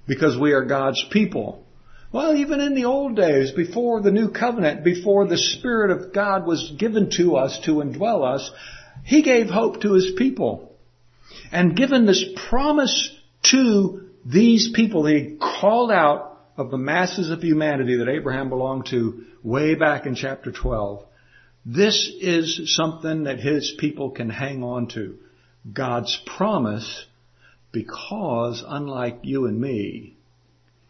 because 0.07 0.37
we 0.37 0.53
are 0.53 0.65
God's 0.65 1.05
people. 1.11 1.65
Well, 2.13 2.37
even 2.37 2.61
in 2.61 2.75
the 2.75 2.87
old 2.87 3.17
days, 3.17 3.51
before 3.51 4.01
the 4.01 4.11
new 4.11 4.31
covenant, 4.31 4.85
before 4.85 5.27
the 5.27 5.37
Spirit 5.37 5.91
of 5.91 6.13
God 6.15 6.47
was 6.47 6.73
given 6.79 7.11
to 7.17 7.37
us 7.37 7.61
to 7.65 7.83
indwell 7.83 8.25
us, 8.25 8.51
He 9.05 9.23
gave 9.23 9.49
hope 9.49 9.83
to 9.83 9.93
His 9.93 10.13
people. 10.17 10.77
And 11.53 11.77
given 11.77 12.07
this 12.07 12.25
promise 12.49 13.15
to 13.51 14.09
these 14.25 14.71
people, 14.75 15.05
He 15.05 15.37
called 15.39 15.91
out 15.91 16.41
of 16.57 16.71
the 16.71 16.79
masses 16.79 17.31
of 17.31 17.43
humanity 17.43 17.97
that 17.99 18.09
Abraham 18.09 18.49
belonged 18.49 18.87
to 18.87 19.25
way 19.43 19.75
back 19.75 20.07
in 20.07 20.15
chapter 20.15 20.51
12. 20.51 21.05
This 21.69 22.09
is 22.21 22.77
something 22.77 23.25
that 23.25 23.41
his 23.41 23.75
people 23.77 24.11
can 24.11 24.31
hang 24.31 24.63
on 24.63 24.87
to. 24.91 25.19
God's 25.73 26.17
promise 26.25 27.07
because 27.73 28.63
unlike 28.65 29.19
you 29.23 29.47
and 29.47 29.61
me, 29.61 30.17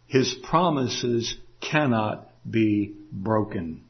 his 0.07 0.37
promises 0.45 1.35
cannot 1.63 2.29
be 2.49 2.95
broken. 3.11 3.85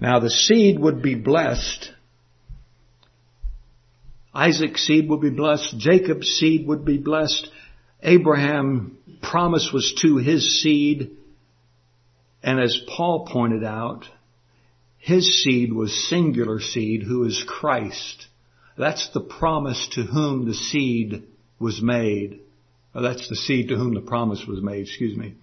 Now 0.00 0.20
the 0.20 0.30
seed 0.30 0.78
would 0.78 1.02
be 1.02 1.16
blessed. 1.16 1.90
Isaac's 4.32 4.86
seed 4.86 5.10
would 5.10 5.20
be 5.20 5.30
blessed. 5.30 5.76
Jacob's 5.76 6.28
seed 6.28 6.68
would 6.68 6.84
be 6.84 6.98
blessed. 6.98 7.48
Abraham 8.00 8.96
promise 9.20 9.70
was 9.72 9.92
to 10.02 10.18
his 10.18 10.62
seed. 10.62 11.16
And 12.44 12.60
as 12.60 12.80
Paul 12.96 13.26
pointed 13.26 13.64
out, 13.64 14.06
his 15.02 15.42
seed 15.42 15.72
was 15.72 16.08
singular 16.08 16.60
seed 16.60 17.02
who 17.02 17.24
is 17.24 17.44
Christ. 17.44 18.28
That's 18.78 19.08
the 19.08 19.20
promise 19.20 19.88
to 19.94 20.04
whom 20.04 20.46
the 20.46 20.54
seed 20.54 21.24
was 21.58 21.82
made. 21.82 22.38
Uh, 22.94 23.00
that's 23.00 23.28
the 23.28 23.34
seed 23.34 23.70
to 23.70 23.76
whom 23.76 23.94
the 23.94 24.00
promise 24.00 24.46
was 24.46 24.62
made, 24.62 24.82
excuse 24.82 25.16
me. 25.16 25.34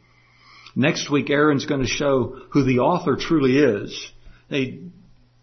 Next 0.78 1.12
week, 1.12 1.30
Aaron's 1.30 1.66
going 1.66 1.82
to 1.82 1.88
show 1.88 2.40
who 2.52 2.64
the 2.64 2.80
author 2.80 3.18
truly 3.18 3.58
is. 3.58 4.12
They, 4.50 4.80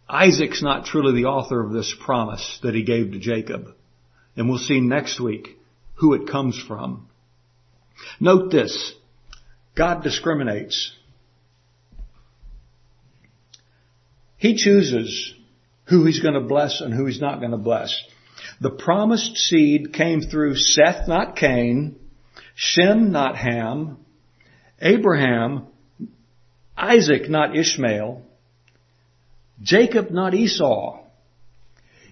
Isaac's 0.09 0.63
not 0.63 0.87
truly 0.87 1.21
the 1.21 1.29
author 1.29 1.63
of 1.63 1.75
this 1.75 1.95
promise 2.03 2.59
that 2.63 2.75
he 2.75 2.85
gave 2.85 3.13
to 3.13 3.19
Jacob. 3.19 3.67
And 4.35 4.49
we'll 4.49 4.57
see 4.57 4.81
next 4.81 5.21
week 5.21 5.59
who 5.97 6.15
it 6.15 6.27
comes 6.27 6.59
from. 6.59 7.07
Note 8.19 8.51
this. 8.51 8.95
God 9.77 10.03
discriminates. 10.03 10.91
He 14.39 14.57
chooses 14.57 15.35
who 15.87 16.05
he's 16.05 16.21
going 16.21 16.35
to 16.35 16.41
bless 16.41 16.81
and 16.81 16.93
who 16.93 17.07
he's 17.07 17.21
not 17.21 17.39
going 17.39 17.53
to 17.53 17.57
bless. 17.57 18.03
The 18.61 18.71
promised 18.71 19.37
seed 19.37 19.93
came 19.93 20.21
through 20.21 20.57
Seth, 20.57 21.09
not 21.09 21.37
Cain, 21.37 21.97
Shem, 22.55 23.13
not 23.13 23.37
Ham, 23.37 23.99
Abraham, 24.81 25.67
Isaac, 26.77 27.29
not 27.29 27.57
Ishmael, 27.57 28.23
Jacob, 29.63 30.11
not 30.11 30.35
Esau. 30.35 31.01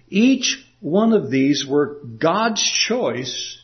Each 0.07 0.63
one 0.79 1.13
of 1.13 1.29
these 1.29 1.65
were 1.67 1.99
God's 2.17 2.63
choice, 2.87 3.59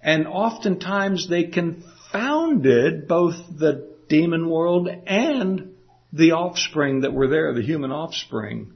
and 0.00 0.26
oftentimes 0.26 1.28
they 1.28 1.44
confounded 1.44 3.08
both 3.08 3.34
the 3.58 3.94
demon 4.08 4.48
world 4.48 4.88
and 4.88 5.75
the 6.16 6.32
offspring 6.32 7.02
that 7.02 7.12
were 7.12 7.28
there, 7.28 7.52
the 7.52 7.62
human 7.62 7.92
offspring. 7.92 8.72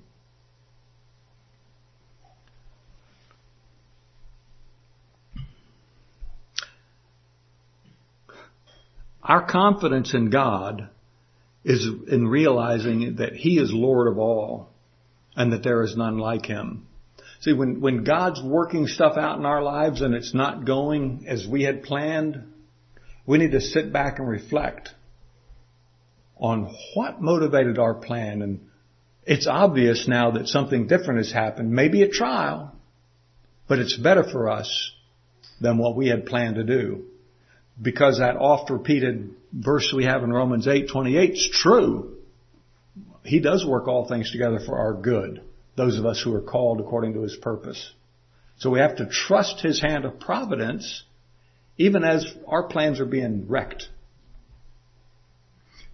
Our 9.22 9.46
confidence 9.46 10.12
in 10.12 10.31
God 10.31 10.90
is 11.64 11.87
in 12.09 12.26
realizing 12.26 13.16
that 13.16 13.33
He 13.33 13.59
is 13.59 13.72
Lord 13.72 14.09
of 14.09 14.18
all 14.18 14.70
and 15.37 15.53
that 15.53 15.62
there 15.62 15.83
is 15.83 15.96
none 15.96 16.18
like 16.18 16.44
Him. 16.44 16.87
See, 17.40 17.53
when, 17.55 17.81
when 17.81 18.05
God's 18.05 18.42
working 18.42 18.87
stuff 18.87 19.16
out 19.16 19.38
in 19.38 19.46
our 19.46 19.62
lives 19.62 20.03
and 20.03 20.14
it's 20.14 20.35
not 20.35 20.66
going 20.66 21.24
as 21.26 21.46
we 21.46 21.62
had 21.62 21.85
planned, 21.85 22.53
we 23.24 23.38
need 23.38 23.53
to 23.53 23.61
sit 23.61 23.92
back 23.92 24.18
and 24.18 24.29
reflect 24.29 24.90
on 26.40 26.74
what 26.94 27.20
motivated 27.20 27.79
our 27.79 27.94
plan. 27.94 28.42
And 28.42 28.66
it's 29.24 29.46
obvious 29.46 30.09
now 30.09 30.33
that 30.33 30.48
something 30.48 30.87
different 30.87 31.18
has 31.18 31.31
happened. 31.31 31.70
Maybe 31.70 32.03
a 32.03 32.09
trial, 32.09 32.74
but 33.68 33.79
it's 33.79 33.96
better 33.96 34.24
for 34.24 34.48
us 34.48 34.92
than 35.61 35.79
what 35.79 35.94
we 35.94 36.09
had 36.09 36.26
planned 36.26 36.57
to 36.57 36.64
do. 36.64 37.05
Because 37.81 38.18
that 38.18 38.37
oft 38.37 38.70
repeated 38.70 39.31
verse 39.53 39.92
we 39.94 40.05
have 40.05 40.22
in 40.22 40.33
Romans 40.33 40.66
8:28 40.66 41.33
is 41.33 41.48
true. 41.53 42.16
He 43.22 43.40
does 43.40 43.64
work 43.64 43.87
all 43.87 44.07
things 44.07 44.31
together 44.33 44.61
for 44.61 44.79
our 44.79 44.94
good. 44.94 45.42
Those 45.76 45.98
of 45.98 46.07
us 46.07 46.20
who 46.20 46.35
are 46.35 46.42
called 46.42 46.81
according 46.81 47.14
to 47.14 47.22
his 47.22 47.37
purpose. 47.37 47.92
So 48.59 48.70
we 48.70 48.81
have 48.81 48.96
to 48.96 49.07
trust 49.07 49.61
his 49.61 49.81
hand 49.81 50.05
of 50.05 50.20
providence 50.20 51.05
even 51.79 52.05
as 52.05 52.26
our 52.46 52.64
plans 52.64 53.00
are 53.00 53.07
being 53.07 53.46
wrecked 53.48 53.88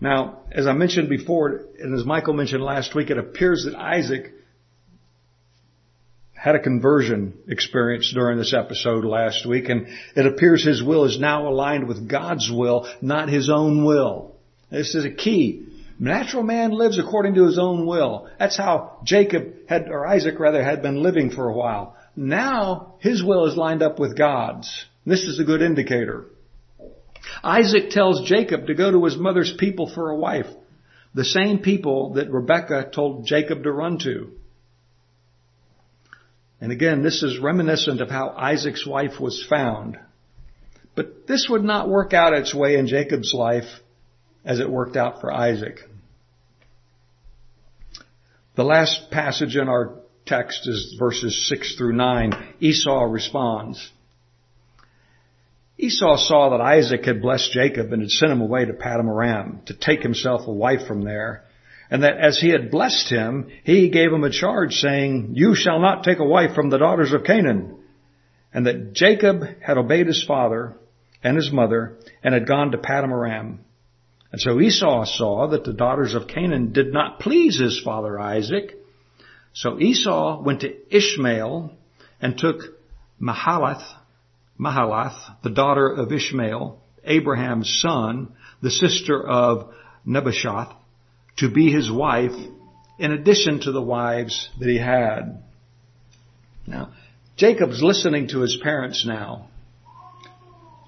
now, 0.01 0.41
as 0.53 0.67
I 0.67 0.73
mentioned 0.73 1.09
before, 1.09 1.63
and 1.81 1.99
as 1.99 2.05
Michael 2.05 2.35
mentioned 2.35 2.63
last 2.63 2.95
week, 2.95 3.11
it 3.11 3.19
appears 3.19 3.65
that 3.65 3.79
Isaac 3.79 4.33
had 6.35 6.55
a 6.55 6.61
conversion 6.61 7.35
experience 7.49 8.13
during 8.13 8.39
this 8.39 8.53
episode 8.53 9.05
last 9.05 9.47
week, 9.47 9.69
and 9.71 9.87
it 10.15 10.27
appears 10.27 10.63
his 10.63 10.83
will 10.83 11.05
is 11.05 11.19
now 11.19 11.49
aligned 11.49 11.89
with 11.89 12.09
God's 12.09 12.51
will, 12.51 12.87
not 13.01 13.31
his 13.31 13.51
own 13.51 13.85
will. 13.85 14.37
This 14.71 14.95
is 14.95 15.05
a 15.07 15.11
key. 15.11 15.67
Natural 15.99 16.43
man 16.43 16.73
lives 16.73 16.99
according 16.99 17.35
to 17.35 17.47
his 17.47 17.59
own 17.59 17.87
will. 17.87 18.29
That's 18.39 18.57
how 18.57 18.99
Jacob 19.03 19.67
had, 19.67 19.89
or 19.89 20.07
Isaac 20.07 20.39
rather, 20.39 20.63
had 20.63 20.83
been 20.83 21.03
living 21.03 21.31
for 21.31 21.49
a 21.49 21.55
while. 21.55 21.97
Now, 22.15 22.97
his 22.99 23.25
will 23.25 23.47
is 23.47 23.57
lined 23.57 23.83
up 23.83 23.99
with 23.99 24.17
God's. 24.17 24.85
This 25.07 25.23
is 25.23 25.41
a 25.41 25.45
good 25.45 25.63
indicator. 25.63 26.27
Isaac 27.43 27.91
tells 27.91 28.29
Jacob 28.29 28.67
to 28.67 28.75
go 28.75 28.91
to 28.91 29.05
his 29.05 29.17
mother's 29.17 29.55
people 29.59 29.91
for 29.93 30.11
a 30.11 30.17
wife. 30.17 30.47
The 31.15 31.25
same 31.25 31.61
people 31.61 32.15
that 32.15 32.31
Rebekah 32.31 32.91
told 32.95 33.27
Jacob 33.27 33.63
to 33.63 33.73
run 33.73 33.99
to. 34.01 34.33
And 36.61 36.73
again, 36.73 37.03
this 37.03 37.23
is 37.23 37.39
reminiscent 37.39 38.01
of 38.01 38.11
how 38.11 38.31
Isaac's 38.31 38.87
wife 38.87 39.21
was 39.21 39.45
found. 39.49 39.99
But 40.95 41.27
this 41.27 41.49
would 41.49 41.65
not 41.65 41.89
work 41.89 42.15
out 42.15 42.33
its 42.33 42.55
way 42.55 42.77
in 42.77 42.87
Jacob's 42.87 43.35
life 43.35 43.69
as 44.45 44.61
it 44.61 44.71
worked 44.71 44.97
out 44.97 45.21
for 45.21 45.33
Isaac. 45.33 45.81
The 48.55 48.65
last 48.65 49.11
passage 49.11 49.57
in 49.57 49.69
our 49.69 49.97
text 50.25 50.67
is 50.67 50.97
verses 50.99 51.49
6 51.49 51.77
through 51.77 51.93
9. 51.93 52.55
Esau 52.61 53.03
responds. 53.05 53.91
Esau 55.79 56.17
saw 56.17 56.51
that 56.51 56.61
Isaac 56.61 57.05
had 57.05 57.21
blessed 57.21 57.53
Jacob 57.53 57.93
and 57.93 58.01
had 58.03 58.11
sent 58.11 58.33
him 58.33 58.41
away 58.41 58.65
to 58.65 58.73
Paddan 58.73 59.09
Aram 59.09 59.61
to 59.67 59.75
take 59.75 60.03
himself 60.03 60.47
a 60.47 60.53
wife 60.53 60.87
from 60.87 61.03
there. 61.03 61.45
and 61.91 62.03
that 62.03 62.17
as 62.17 62.39
he 62.41 62.49
had 62.49 62.71
blessed 62.71 63.09
him, 63.09 63.49
he 63.63 63.91
gave 63.91 64.13
him 64.13 64.25
a 64.25 64.31
charge 64.31 64.75
saying, 64.75 65.31
You 65.35 65.55
shall 65.55 65.79
not 65.79 66.03
take 66.03 66.19
a 66.19 66.25
wife 66.25 66.55
from 66.55 66.69
the 66.69 66.79
daughters 66.79 67.13
of 67.13 67.25
Canaan. 67.25 67.77
And 68.53 68.67
that 68.67 68.93
Jacob 68.93 69.43
had 69.61 69.79
obeyed 69.79 70.07
his 70.07 70.25
father 70.25 70.77
and 71.23 71.37
his 71.37 71.53
mother 71.53 71.99
and 72.25 72.35
had 72.35 72.49
gone 72.49 72.73
to 72.73 72.79
Paddan 72.79 73.11
Aram. 73.11 73.61
And 74.33 74.41
so 74.41 74.61
Esau 74.61 75.05
saw 75.05 75.49
that 75.49 75.65
the 75.65 75.73
daughters 75.73 76.15
of 76.15 76.27
Canaan 76.27 76.73
did 76.73 76.93
not 76.93 77.21
please 77.21 77.59
his 77.59 77.81
father 77.81 78.19
Isaac. 78.19 78.77
So 79.53 79.79
Esau 79.79 80.43
went 80.43 80.61
to 80.63 80.75
Ishmael 80.95 81.73
and 82.21 82.37
took 82.37 82.63
Mahalath, 83.21 83.85
Mahalath, 84.59 85.19
the 85.43 85.51
daughter 85.51 85.93
of 85.93 86.13
Ishmael, 86.13 86.81
Abraham's 87.05 87.81
son, 87.81 88.33
the 88.63 88.71
sister 88.71 89.27
of 89.27 89.73
Nebajoth, 90.07 90.75
to 91.37 91.51
be 91.51 91.71
his 91.71 91.91
wife 91.91 92.33
in 92.99 93.13
addition 93.13 93.61
to 93.61 93.73
the 93.73 93.83
wives 93.83 94.49
that 94.59 94.69
he 94.69 94.79
had. 94.79 95.43
Now, 96.67 96.93
Jacob's 97.37 97.83
listening 97.83 98.29
to 98.29 98.41
his 98.41 98.59
parents 98.63 99.05
now. 99.07 99.49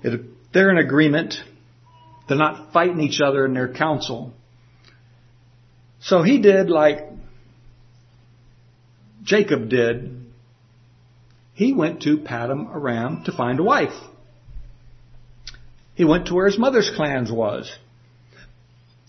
It, 0.02 0.20
they're 0.52 0.70
in 0.70 0.78
agreement. 0.78 1.34
They're 2.26 2.38
not 2.38 2.72
fighting 2.72 3.00
each 3.00 3.20
other 3.20 3.44
in 3.44 3.52
their 3.52 3.72
counsel. 3.72 4.32
So 6.00 6.22
he 6.22 6.40
did 6.40 6.70
like 6.70 7.00
Jacob 9.22 9.68
did. 9.68 10.17
He 11.58 11.72
went 11.72 12.02
to 12.02 12.18
Paddan 12.18 12.72
Aram 12.72 13.24
to 13.24 13.32
find 13.32 13.58
a 13.58 13.64
wife. 13.64 13.98
He 15.96 16.04
went 16.04 16.28
to 16.28 16.34
where 16.34 16.46
his 16.46 16.56
mother's 16.56 16.88
clans 16.94 17.32
was. 17.32 17.68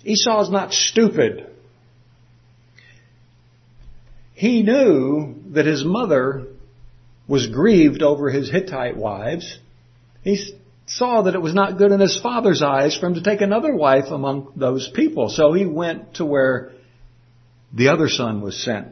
Esau's 0.03 0.49
not 0.49 0.73
stupid. 0.73 1.45
He 4.33 4.63
knew 4.63 5.35
that 5.51 5.67
his 5.67 5.85
mother 5.85 6.47
was 7.27 7.45
grieved 7.45 8.01
over 8.01 8.31
his 8.31 8.49
Hittite 8.49 8.97
wives. 8.97 9.59
He 10.23 10.43
saw 10.87 11.21
that 11.21 11.35
it 11.35 11.43
was 11.43 11.53
not 11.53 11.77
good 11.77 11.91
in 11.91 11.99
his 11.99 12.19
father's 12.19 12.63
eyes 12.63 12.97
for 12.97 13.05
him 13.05 13.13
to 13.13 13.21
take 13.21 13.41
another 13.41 13.75
wife 13.75 14.05
among 14.09 14.53
those 14.55 14.89
people. 14.95 15.29
So 15.29 15.53
he 15.53 15.67
went 15.67 16.15
to 16.15 16.25
where 16.25 16.71
the 17.71 17.89
other 17.89 18.09
son 18.09 18.41
was 18.41 18.59
sent. 18.59 18.87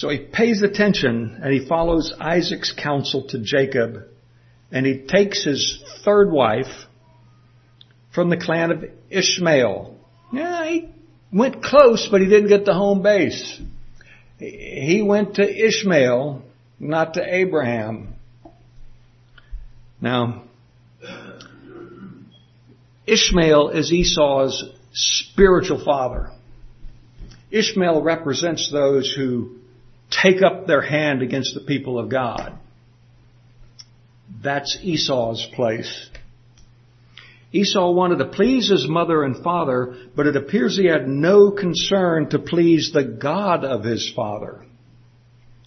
So 0.00 0.08
he 0.08 0.16
pays 0.16 0.62
attention 0.62 1.40
and 1.42 1.52
he 1.52 1.68
follows 1.68 2.14
Isaac's 2.18 2.72
counsel 2.72 3.28
to 3.28 3.38
Jacob 3.38 3.98
and 4.72 4.86
he 4.86 5.00
takes 5.06 5.44
his 5.44 5.84
third 6.06 6.32
wife 6.32 6.86
from 8.10 8.30
the 8.30 8.38
clan 8.38 8.70
of 8.70 8.84
Ishmael. 9.10 9.98
Yeah, 10.32 10.64
he 10.64 10.88
went 11.30 11.62
close, 11.62 12.08
but 12.10 12.22
he 12.22 12.28
didn't 12.28 12.48
get 12.48 12.64
the 12.64 12.72
home 12.72 13.02
base. 13.02 13.60
He 14.38 15.02
went 15.06 15.34
to 15.34 15.42
Ishmael, 15.42 16.44
not 16.78 17.12
to 17.14 17.34
Abraham. 17.34 18.14
Now, 20.00 20.44
Ishmael 23.06 23.68
is 23.68 23.92
Esau's 23.92 24.64
spiritual 24.94 25.84
father. 25.84 26.30
Ishmael 27.50 28.00
represents 28.00 28.72
those 28.72 29.12
who 29.14 29.59
take 30.10 30.42
up 30.42 30.66
their 30.66 30.82
hand 30.82 31.22
against 31.22 31.54
the 31.54 31.60
people 31.60 31.98
of 31.98 32.08
God. 32.08 32.58
That's 34.42 34.78
Esau's 34.82 35.46
place. 35.54 36.08
Esau 37.52 37.90
wanted 37.92 38.18
to 38.18 38.26
please 38.26 38.68
his 38.68 38.88
mother 38.88 39.24
and 39.24 39.42
father, 39.42 39.96
but 40.14 40.26
it 40.26 40.36
appears 40.36 40.76
he 40.76 40.86
had 40.86 41.08
no 41.08 41.50
concern 41.50 42.30
to 42.30 42.38
please 42.38 42.92
the 42.92 43.04
God 43.04 43.64
of 43.64 43.82
his 43.82 44.12
father. 44.14 44.64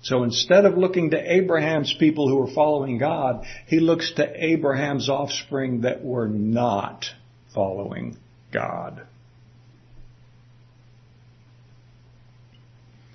So 0.02 0.24
instead 0.24 0.66
of 0.66 0.78
looking 0.78 1.12
to 1.12 1.34
Abraham's 1.34 1.94
people 1.98 2.28
who 2.28 2.38
were 2.38 2.54
following 2.54 2.98
God, 2.98 3.46
he 3.68 3.80
looks 3.80 4.14
to 4.14 4.46
Abraham's 4.46 5.10
offspring 5.10 5.82
that 5.82 6.04
were 6.04 6.28
not 6.28 7.06
following 7.54 8.18
God. 8.52 9.04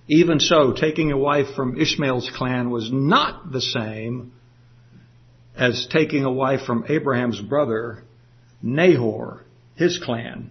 Even 0.09 0.40
so, 0.40 0.73
taking 0.73 1.12
a 1.12 1.18
wife 1.18 1.55
from 1.55 1.79
Ishmael's 1.79 2.31
clan 2.35 2.71
was 2.71 2.90
not 2.90 3.53
the 3.53 3.61
same 3.61 4.33
as 5.55 5.87
taking 5.90 6.25
a 6.25 6.33
wife 6.33 6.62
from 6.62 6.87
Abraham's 6.88 7.40
brother, 7.40 8.05
Nahor, 8.62 9.44
his 9.75 9.99
clan, 9.99 10.51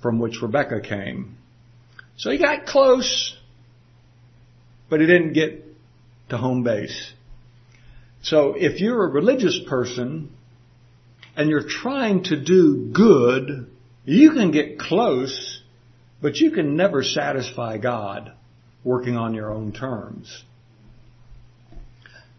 from 0.00 0.20
which 0.20 0.40
Rebekah 0.40 0.82
came. 0.82 1.36
So 2.16 2.30
he 2.30 2.38
got 2.38 2.66
close, 2.66 3.36
but 4.88 5.00
he 5.00 5.06
didn't 5.06 5.32
get 5.32 5.64
to 6.28 6.36
home 6.36 6.62
base. 6.62 7.12
So 8.22 8.54
if 8.56 8.80
you're 8.80 9.04
a 9.04 9.10
religious 9.10 9.60
person 9.68 10.30
and 11.36 11.50
you're 11.50 11.68
trying 11.68 12.22
to 12.24 12.40
do 12.40 12.90
good, 12.92 13.68
you 14.04 14.30
can 14.30 14.52
get 14.52 14.78
close, 14.78 15.60
but 16.22 16.36
you 16.36 16.52
can 16.52 16.76
never 16.76 17.02
satisfy 17.02 17.78
God 17.78 18.32
working 18.86 19.16
on 19.16 19.34
your 19.34 19.52
own 19.52 19.72
terms. 19.72 20.44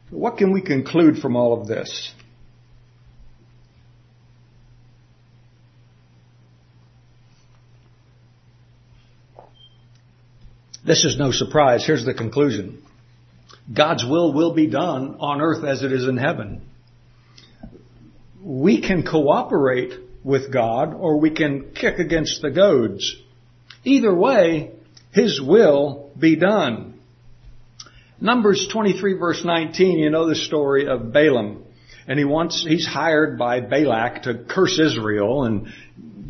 What 0.10 0.38
can 0.38 0.54
we 0.54 0.62
conclude 0.62 1.18
from 1.18 1.36
all 1.36 1.62
of 1.62 1.68
this? 1.68 2.14
This 10.86 11.04
is 11.04 11.18
no 11.18 11.32
surprise. 11.32 11.86
Here's 11.86 12.06
the 12.06 12.14
conclusion. 12.14 12.82
God's 13.76 14.06
will 14.06 14.32
will 14.32 14.54
be 14.54 14.68
done 14.68 15.18
on 15.20 15.42
earth 15.42 15.66
as 15.66 15.84
it 15.84 15.92
is 15.92 16.08
in 16.08 16.16
heaven. 16.16 16.62
We 18.42 18.80
can 18.80 19.04
cooperate 19.04 19.92
with 20.24 20.54
God 20.54 20.94
or 20.94 21.20
we 21.20 21.32
can 21.32 21.74
kick 21.76 22.00
against 22.00 22.42
the 22.42 22.52
goads. 22.52 23.18
Either 23.84 24.16
way, 24.16 24.77
His 25.18 25.42
will 25.42 26.12
be 26.18 26.36
done. 26.36 27.00
Numbers 28.22 28.68
23 28.72 29.14
verse 29.14 29.44
19, 29.44 29.98
you 29.98 30.12
know 30.12 30.30
the 30.30 30.36
story 30.36 30.88
of 30.88 31.12
Balaam. 31.12 31.64
And 32.08 32.20
he 32.20 32.24
wants, 32.24 32.64
he's 32.64 32.86
hired 32.86 33.40
by 33.40 33.62
Balak 33.62 34.24
to 34.24 34.46
curse 34.48 34.78
Israel 34.80 35.44
and 35.44 35.70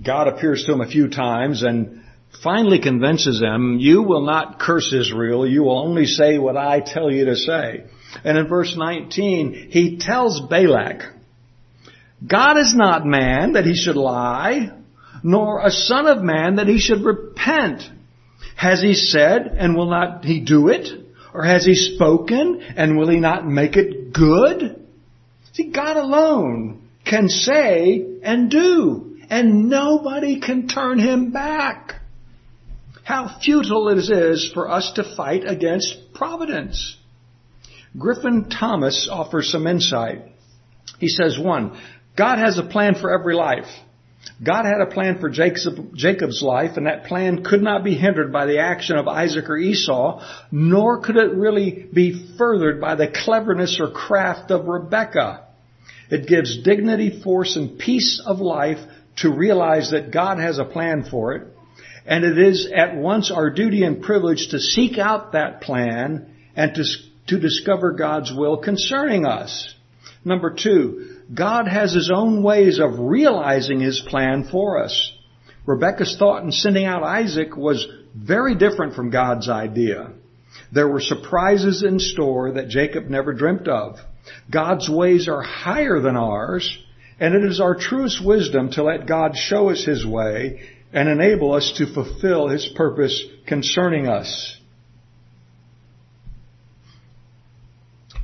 God 0.06 0.30
appears 0.30 0.63
to 0.63 0.71
him 0.71 0.80
a 0.80 0.88
few 0.88 1.10
times 1.10 1.63
and 1.63 2.02
finally 2.41 2.80
convinces 2.80 3.41
him, 3.41 3.78
you 3.78 4.04
will 4.04 4.26
not 4.26 4.58
curse 4.58 4.93
Israel, 4.93 5.45
you 5.45 5.63
will 5.63 5.80
only 5.80 6.06
say 6.06 6.38
what 6.38 6.56
I 6.56 6.80
tell 6.80 7.12
you 7.12 7.26
to 7.26 7.36
say. 7.36 7.84
And 8.23 8.38
in 8.38 8.47
verse 8.47 8.73
19, 8.78 9.67
he 9.69 9.97
tells 9.97 10.39
Balak, 10.39 11.02
God 12.26 12.58
is 12.58 12.73
not 12.73 13.06
man 13.06 13.54
that 13.54 13.65
he 13.65 13.76
should 13.76 13.97
lie, 13.97 14.71
nor 15.23 15.60
a 15.60 15.71
son 15.71 16.08
of 16.08 16.23
man 16.23 16.56
that 16.56 16.67
he 16.67 16.80
should 16.80 17.02
repent. 17.02 17.84
Has 18.58 18.82
he 18.82 18.96
said 18.96 19.56
and 19.58 19.76
will 19.76 19.89
not 19.89 20.26
he 20.26 20.39
do 20.39 20.67
it? 20.70 20.89
Or 21.32 21.43
has 21.43 21.63
he 21.63 21.76
spoken 21.76 22.62
and 22.76 22.98
will 22.98 23.08
he 23.08 23.20
not 23.20 23.48
make 23.48 23.78
it 23.78 24.12
good? 24.12 24.84
See, 25.54 25.72
God 25.72 25.96
alone 25.96 26.82
can 27.06 27.30
say 27.30 28.04
and 28.24 28.50
do, 28.50 29.20
and 29.30 29.70
nobody 29.70 30.39
can 30.39 30.67
turn 30.67 30.98
him 30.98 31.32
back. 31.32 32.02
How 33.04 33.39
futile 33.41 33.89
it 33.89 34.10
is 34.10 34.52
for 34.54 34.70
us 34.70 34.91
to 34.96 35.15
fight 35.15 35.43
against 35.46 36.13
providence. 36.15 36.98
Griffith 37.98 38.50
Thomas 38.50 39.08
offers 39.10 39.52
some 39.52 39.67
insight. 39.67 40.24
He 41.00 41.08
says, 41.08 41.38
one, 41.39 41.80
God 42.17 42.39
has 42.39 42.58
a 42.58 42.63
plan 42.63 42.96
for 42.96 43.17
every 43.17 43.36
life. 43.36 43.67
God 44.44 44.66
had 44.66 44.82
a 44.82 44.92
plan 44.92 45.20
for 45.20 45.30
Jacob's 45.30 46.42
life, 46.42 46.78
and 46.78 46.86
that 46.86 47.06
plan 47.06 47.44
could 47.44 47.62
not 47.62 47.84
be 47.84 47.96
hindered 47.96 48.32
by 48.32 48.46
the 48.46 48.60
action 48.60 48.98
of 48.98 49.08
Isaac 49.08 49.50
or 49.50 49.58
Esau, 49.58 50.23
nor 50.52 51.02
could 51.02 51.17
it 51.17 51.34
really 51.34 51.88
be 51.92 52.36
furthered 52.38 52.80
by 52.80 52.96
the 52.96 53.08
cleverness 53.08 53.80
or 53.80 53.92
craft 53.92 54.52
of 54.52 54.67
Rebekah. 54.67 55.46
It 56.10 56.28
gives 56.28 56.63
dignity, 56.63 57.21
force, 57.21 57.56
and 57.56 57.80
peace 57.80 58.21
of 58.25 58.40
life 58.40 58.80
to 59.17 59.34
realize 59.34 59.92
that 59.92 60.12
God 60.12 60.40
has 60.40 60.60
a 60.60 60.65
plan 60.65 61.04
for 61.10 61.34
it, 61.34 61.48
and 62.06 62.23
it 62.23 62.38
is 62.38 62.71
at 62.73 62.96
once 62.96 63.32
our 63.32 63.50
duty 63.50 63.84
and 63.84 64.02
privilege 64.02 64.50
to 64.50 64.60
seek 64.60 64.98
out 64.98 65.34
that 65.34 65.62
plan 65.62 66.34
and 66.56 66.73
to, 66.75 66.84
to 67.28 67.40
discover 67.40 67.92
God's 67.94 68.32
will 68.32 68.58
concerning 68.58 69.25
us. 69.25 69.73
Number 70.23 70.54
two, 70.54 71.17
God 71.34 71.67
has 71.67 71.94
His 71.94 72.10
own 72.13 72.42
ways 72.42 72.80
of 72.80 73.00
realizing 73.00 73.80
His 73.80 74.00
plan 74.00 74.48
for 74.50 74.82
us. 74.84 75.13
Rebecca's 75.65 76.15
thought 76.17 76.44
in 76.44 76.52
sending 76.52 76.86
out 76.86 77.04
Isaac 77.04 77.58
was 77.58 77.86
very 78.15 78.56
different 78.56 78.96
from 78.96 79.10
God's 79.10 79.50
idea. 79.50 80.12
There 80.71 80.88
were 80.88 81.02
surprises 81.02 81.84
in 81.84 82.00
store 82.00 82.54
that 82.54 82.69
Jacob 82.69 83.10
never 83.10 83.34
dreamt 83.34 83.67
of. 83.67 83.98
God's 84.52 84.90
ways 84.90 85.28
are 85.28 85.42
higher 85.42 86.00
than 86.00 86.15
ours, 86.15 86.78
and 87.19 87.36
it 87.36 87.44
is 87.44 87.60
our 87.60 87.75
truest 87.75 88.23
wisdom 88.23 88.71
to 88.71 88.84
let 88.84 89.08
God 89.08 89.36
show 89.36 89.69
us 89.69 89.84
His 89.84 90.06
way 90.06 90.62
and 90.94 91.10
enable 91.10 91.54
us 91.54 91.73
to 91.78 91.94
fulfill 91.94 92.48
His 92.48 92.65
purpose 92.75 93.23
concerning 93.46 94.08
us. 94.08 94.58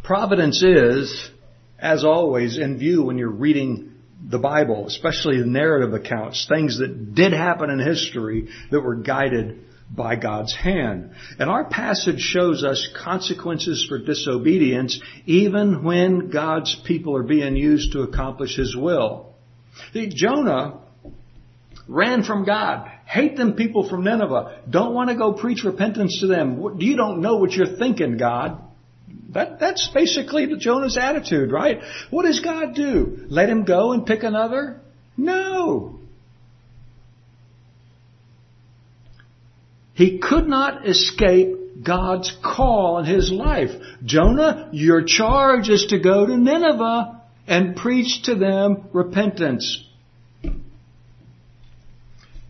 Providence 0.04 0.62
is, 0.64 1.30
as 1.84 2.06
always, 2.06 2.58
in 2.58 2.80
view 2.80 3.04
when 3.04 3.18
you're 3.18 3.30
reading 3.30 3.92
the 4.26 4.40
Bible, 4.40 4.88
especially 4.88 5.40
the 5.40 5.46
narrative 5.46 5.94
accounts, 5.94 6.48
things 6.48 6.80
that 6.80 7.14
did 7.14 7.34
happen 7.34 7.70
in 7.70 7.78
history 7.78 8.48
that 8.72 8.80
were 8.80 8.96
guided 8.96 9.66
by 9.94 10.16
God's 10.16 10.56
hand. 10.56 11.12
And 11.38 11.50
our 11.50 11.66
passage 11.66 12.22
shows 12.22 12.64
us 12.64 12.88
consequences 13.04 13.86
for 13.88 14.00
disobedience 14.00 14.98
even 15.26 15.84
when 15.84 16.30
God's 16.30 16.74
people 16.88 17.18
are 17.18 17.24
being 17.24 17.58
used 17.58 17.92
to 17.92 18.04
accomplish 18.04 18.56
His 18.56 18.74
will. 18.78 19.34
See, 19.92 20.08
Jonah 20.08 20.80
ran 21.90 22.24
from 22.24 22.46
God. 22.46 22.90
Hate 23.06 23.36
them 23.36 23.54
people 23.54 23.90
from 23.90 24.06
Nineveh. 24.06 24.62
Don't 24.70 24.94
want 24.94 25.10
to 25.10 25.18
go 25.18 25.34
preach 25.34 25.66
repentance 25.66 26.22
to 26.22 26.28
them. 26.28 26.78
You 26.80 26.96
don't 26.96 27.20
know 27.20 27.36
what 27.36 27.52
you're 27.52 27.76
thinking, 27.78 28.16
God. 28.16 28.62
That, 29.34 29.60
that's 29.60 29.90
basically 29.94 30.48
Jonah's 30.58 30.98
attitude, 30.98 31.52
right? 31.52 31.82
What 32.10 32.26
does 32.26 32.40
God 32.40 32.76
do? 32.76 33.26
Let 33.30 33.50
him 33.50 33.66
go 33.66 33.92
and 33.92 34.06
pick 34.06 34.24
another? 34.24 34.80
No. 35.18 36.00
He 39.96 40.20
could 40.20 40.48
not 40.48 40.88
escape 40.88 41.84
God's 41.84 42.36
call 42.44 43.00
in 43.00 43.06
his 43.06 43.32
life. 43.32 43.72
Jonah, 44.06 44.70
your 44.72 45.04
charge 45.04 45.70
is 45.70 45.88
to 45.88 46.00
go 46.00 46.26
to 46.26 46.38
Nineveh 46.38 47.22
and 47.48 47.76
preach 47.76 48.24
to 48.24 48.36
them 48.36 48.88
repentance. 48.94 49.84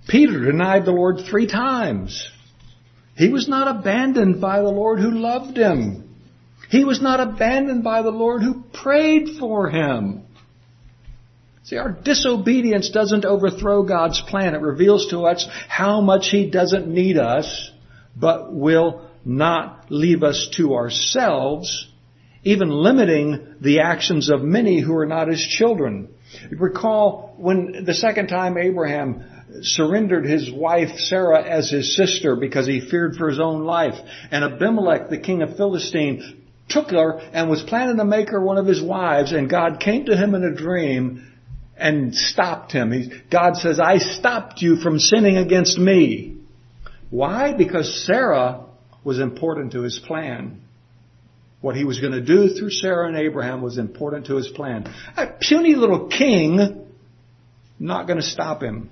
Peter 0.07 0.45
denied 0.45 0.85
the 0.85 0.91
Lord 0.91 1.21
three 1.29 1.47
times. 1.47 2.29
He 3.15 3.29
was 3.29 3.47
not 3.47 3.67
abandoned 3.67 4.41
by 4.41 4.59
the 4.59 4.69
Lord 4.69 4.99
who 4.99 5.11
loved 5.11 5.57
him. 5.57 6.02
He 6.73 6.83
was 6.83 7.03
not 7.03 7.19
abandoned 7.19 7.83
by 7.83 8.01
the 8.01 8.09
Lord 8.09 8.41
who 8.41 8.63
prayed 8.73 9.37
for 9.39 9.69
him. 9.69 10.23
See, 11.61 11.77
our 11.77 11.91
disobedience 11.91 12.89
doesn't 12.89 13.25
overthrow 13.25 13.83
God's 13.83 14.19
plan. 14.21 14.55
It 14.55 14.61
reveals 14.61 15.11
to 15.11 15.27
us 15.27 15.47
how 15.67 16.01
much 16.01 16.29
He 16.31 16.49
doesn't 16.49 16.87
need 16.87 17.19
us, 17.19 17.69
but 18.15 18.51
will 18.51 19.07
not 19.23 19.85
leave 19.91 20.23
us 20.23 20.49
to 20.55 20.73
ourselves, 20.73 21.87
even 22.43 22.69
limiting 22.71 23.53
the 23.61 23.81
actions 23.81 24.31
of 24.31 24.41
many 24.41 24.81
who 24.81 24.95
are 24.97 25.05
not 25.05 25.27
His 25.27 25.45
children. 25.45 26.09
Recall 26.49 27.35
when 27.37 27.85
the 27.85 27.93
second 27.93 28.29
time 28.29 28.57
Abraham 28.57 29.23
surrendered 29.61 30.25
his 30.25 30.51
wife 30.51 30.97
Sarah 30.97 31.47
as 31.47 31.69
his 31.69 31.95
sister 31.95 32.35
because 32.35 32.65
he 32.65 32.79
feared 32.89 33.15
for 33.15 33.29
his 33.29 33.39
own 33.39 33.65
life. 33.65 33.93
And 34.31 34.43
Abimelech, 34.43 35.11
the 35.11 35.19
king 35.19 35.43
of 35.43 35.55
Philistine, 35.55 36.42
took 36.69 36.89
her 36.91 37.19
and 37.33 37.49
was 37.49 37.63
planning 37.63 37.97
to 37.97 38.05
make 38.05 38.29
her 38.29 38.41
one 38.41 38.57
of 38.57 38.65
his 38.65 38.81
wives. 38.81 39.31
And 39.31 39.49
God 39.49 39.79
came 39.79 40.05
to 40.05 40.15
him 40.15 40.35
in 40.35 40.43
a 40.43 40.55
dream 40.55 41.31
and 41.77 42.15
stopped 42.15 42.71
him. 42.71 42.91
He, 42.91 43.11
God 43.31 43.55
says, 43.57 43.79
I 43.79 43.97
stopped 43.97 44.61
you 44.61 44.77
from 44.77 44.99
sinning 44.99 45.37
against 45.37 45.77
me. 45.77 46.37
Why? 47.09 47.53
Because 47.53 48.05
Sarah 48.05 48.65
was 49.03 49.19
important 49.19 49.73
to 49.73 49.81
his 49.81 49.99
plan. 49.99 50.61
What 51.61 51.75
he 51.75 51.83
was 51.83 51.99
going 51.99 52.13
to 52.13 52.21
do 52.21 52.49
through 52.49 52.71
Sarah 52.71 53.07
and 53.07 53.17
Abraham 53.17 53.61
was 53.61 53.77
important 53.77 54.27
to 54.27 54.35
his 54.35 54.47
plan. 54.49 54.93
A 55.15 55.27
puny 55.39 55.75
little 55.75 56.07
king, 56.07 56.87
not 57.79 58.05
going 58.07 58.19
to 58.19 58.25
stop 58.25 58.61
him. 58.61 58.89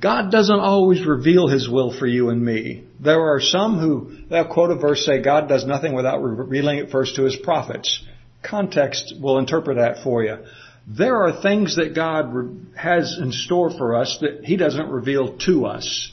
God 0.00 0.30
doesn't 0.30 0.60
always 0.60 1.06
reveal 1.06 1.48
His 1.48 1.68
will 1.68 1.96
for 1.96 2.06
you 2.06 2.28
and 2.28 2.44
me. 2.44 2.84
There 3.00 3.34
are 3.34 3.40
some 3.40 3.78
who, 3.78 4.12
they'll 4.28 4.46
quote 4.46 4.70
a 4.70 4.76
verse 4.76 5.04
say, 5.06 5.22
God 5.22 5.48
does 5.48 5.64
nothing 5.64 5.94
without 5.94 6.22
revealing 6.22 6.78
it 6.78 6.90
first 6.90 7.16
to 7.16 7.24
His 7.24 7.36
prophets. 7.36 8.04
Context 8.42 9.14
will 9.20 9.38
interpret 9.38 9.78
that 9.78 10.02
for 10.04 10.22
you. 10.22 10.38
There 10.86 11.16
are 11.16 11.42
things 11.42 11.76
that 11.76 11.94
God 11.94 12.32
has 12.76 13.18
in 13.20 13.32
store 13.32 13.70
for 13.70 13.96
us 13.96 14.18
that 14.20 14.44
He 14.44 14.56
doesn't 14.56 14.88
reveal 14.88 15.38
to 15.38 15.66
us. 15.66 16.12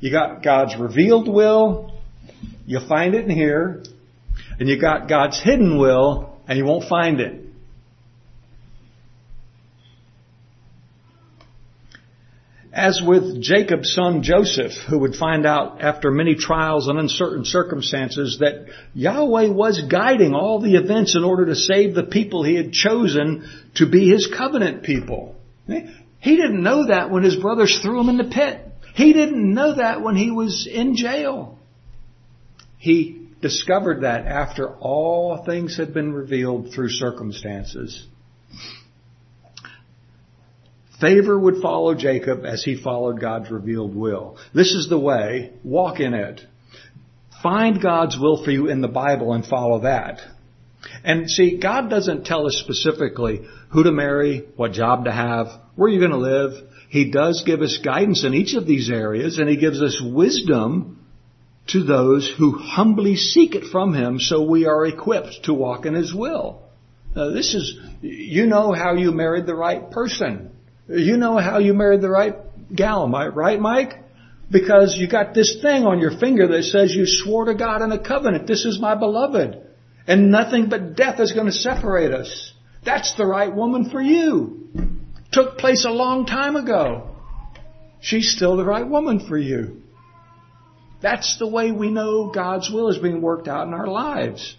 You 0.00 0.10
got 0.10 0.42
God's 0.42 0.76
revealed 0.78 1.28
will, 1.28 1.98
you'll 2.66 2.88
find 2.88 3.14
it 3.14 3.24
in 3.24 3.30
here, 3.30 3.82
and 4.58 4.68
you 4.68 4.80
got 4.80 5.08
God's 5.08 5.42
hidden 5.42 5.78
will, 5.78 6.38
and 6.46 6.56
you 6.56 6.64
won't 6.64 6.88
find 6.88 7.20
it. 7.20 7.43
As 12.74 13.00
with 13.00 13.40
Jacob's 13.40 13.94
son 13.94 14.24
Joseph, 14.24 14.72
who 14.88 14.98
would 14.98 15.14
find 15.14 15.46
out 15.46 15.80
after 15.80 16.10
many 16.10 16.34
trials 16.34 16.88
and 16.88 16.98
uncertain 16.98 17.44
circumstances 17.44 18.38
that 18.40 18.66
Yahweh 18.94 19.50
was 19.50 19.80
guiding 19.82 20.34
all 20.34 20.60
the 20.60 20.74
events 20.74 21.14
in 21.14 21.22
order 21.22 21.46
to 21.46 21.54
save 21.54 21.94
the 21.94 22.02
people 22.02 22.42
he 22.42 22.56
had 22.56 22.72
chosen 22.72 23.48
to 23.76 23.86
be 23.88 24.08
his 24.08 24.26
covenant 24.26 24.82
people. 24.82 25.36
He 25.68 26.36
didn't 26.36 26.64
know 26.64 26.88
that 26.88 27.10
when 27.10 27.22
his 27.22 27.36
brothers 27.36 27.78
threw 27.80 28.00
him 28.00 28.08
in 28.08 28.16
the 28.16 28.34
pit. 28.34 28.60
He 28.96 29.12
didn't 29.12 29.54
know 29.54 29.76
that 29.76 30.02
when 30.02 30.16
he 30.16 30.32
was 30.32 30.66
in 30.66 30.96
jail. 30.96 31.60
He 32.78 33.28
discovered 33.40 34.02
that 34.02 34.26
after 34.26 34.68
all 34.68 35.44
things 35.44 35.76
had 35.76 35.94
been 35.94 36.12
revealed 36.12 36.72
through 36.72 36.88
circumstances. 36.88 38.04
Favor 41.00 41.38
would 41.38 41.60
follow 41.60 41.94
Jacob 41.94 42.44
as 42.44 42.62
he 42.62 42.80
followed 42.80 43.20
God's 43.20 43.50
revealed 43.50 43.94
will. 43.94 44.36
This 44.54 44.72
is 44.72 44.88
the 44.88 44.98
way. 44.98 45.52
Walk 45.64 45.98
in 46.00 46.14
it. 46.14 46.40
Find 47.42 47.82
God's 47.82 48.18
will 48.18 48.42
for 48.44 48.50
you 48.50 48.68
in 48.68 48.80
the 48.80 48.88
Bible 48.88 49.32
and 49.32 49.44
follow 49.44 49.80
that. 49.80 50.20
And 51.02 51.28
see, 51.28 51.58
God 51.58 51.90
doesn't 51.90 52.24
tell 52.24 52.46
us 52.46 52.56
specifically 52.56 53.42
who 53.70 53.82
to 53.82 53.92
marry, 53.92 54.46
what 54.56 54.72
job 54.72 55.06
to 55.06 55.12
have, 55.12 55.48
where 55.76 55.90
you're 55.90 56.06
going 56.06 56.10
to 56.12 56.16
live. 56.16 56.52
He 56.88 57.10
does 57.10 57.42
give 57.44 57.60
us 57.60 57.80
guidance 57.84 58.24
in 58.24 58.34
each 58.34 58.54
of 58.54 58.66
these 58.66 58.88
areas 58.88 59.38
and 59.38 59.48
He 59.48 59.56
gives 59.56 59.82
us 59.82 60.00
wisdom 60.00 61.04
to 61.68 61.82
those 61.82 62.32
who 62.38 62.52
humbly 62.52 63.16
seek 63.16 63.54
it 63.54 63.64
from 63.64 63.94
Him 63.94 64.20
so 64.20 64.44
we 64.44 64.66
are 64.66 64.86
equipped 64.86 65.40
to 65.44 65.54
walk 65.54 65.86
in 65.86 65.94
His 65.94 66.14
will. 66.14 66.62
Now, 67.16 67.30
this 67.30 67.54
is, 67.54 67.78
you 68.00 68.46
know 68.46 68.72
how 68.72 68.94
you 68.94 69.12
married 69.12 69.46
the 69.46 69.54
right 69.54 69.90
person. 69.90 70.53
You 70.88 71.16
know 71.16 71.38
how 71.38 71.58
you 71.58 71.74
married 71.74 72.02
the 72.02 72.10
right 72.10 72.34
gal, 72.74 73.08
right, 73.08 73.60
Mike? 73.60 73.94
Because 74.50 74.96
you 74.96 75.08
got 75.08 75.34
this 75.34 75.60
thing 75.62 75.84
on 75.84 75.98
your 75.98 76.18
finger 76.18 76.46
that 76.48 76.64
says 76.64 76.94
you 76.94 77.06
swore 77.06 77.46
to 77.46 77.54
God 77.54 77.82
in 77.82 77.92
a 77.92 77.98
covenant. 77.98 78.46
This 78.46 78.64
is 78.64 78.78
my 78.78 78.94
beloved. 78.94 79.60
And 80.06 80.30
nothing 80.30 80.68
but 80.68 80.96
death 80.96 81.18
is 81.18 81.32
going 81.32 81.46
to 81.46 81.52
separate 81.52 82.12
us. 82.12 82.52
That's 82.84 83.16
the 83.16 83.24
right 83.24 83.52
woman 83.52 83.88
for 83.88 84.02
you. 84.02 84.68
Took 85.32 85.56
place 85.58 85.86
a 85.86 85.90
long 85.90 86.26
time 86.26 86.56
ago. 86.56 87.08
She's 88.00 88.30
still 88.30 88.56
the 88.56 88.64
right 88.64 88.86
woman 88.86 89.26
for 89.26 89.38
you. 89.38 89.82
That's 91.00 91.38
the 91.38 91.46
way 91.46 91.72
we 91.72 91.90
know 91.90 92.30
God's 92.30 92.70
will 92.70 92.88
is 92.88 92.98
being 92.98 93.22
worked 93.22 93.48
out 93.48 93.66
in 93.66 93.72
our 93.72 93.86
lives. 93.86 94.56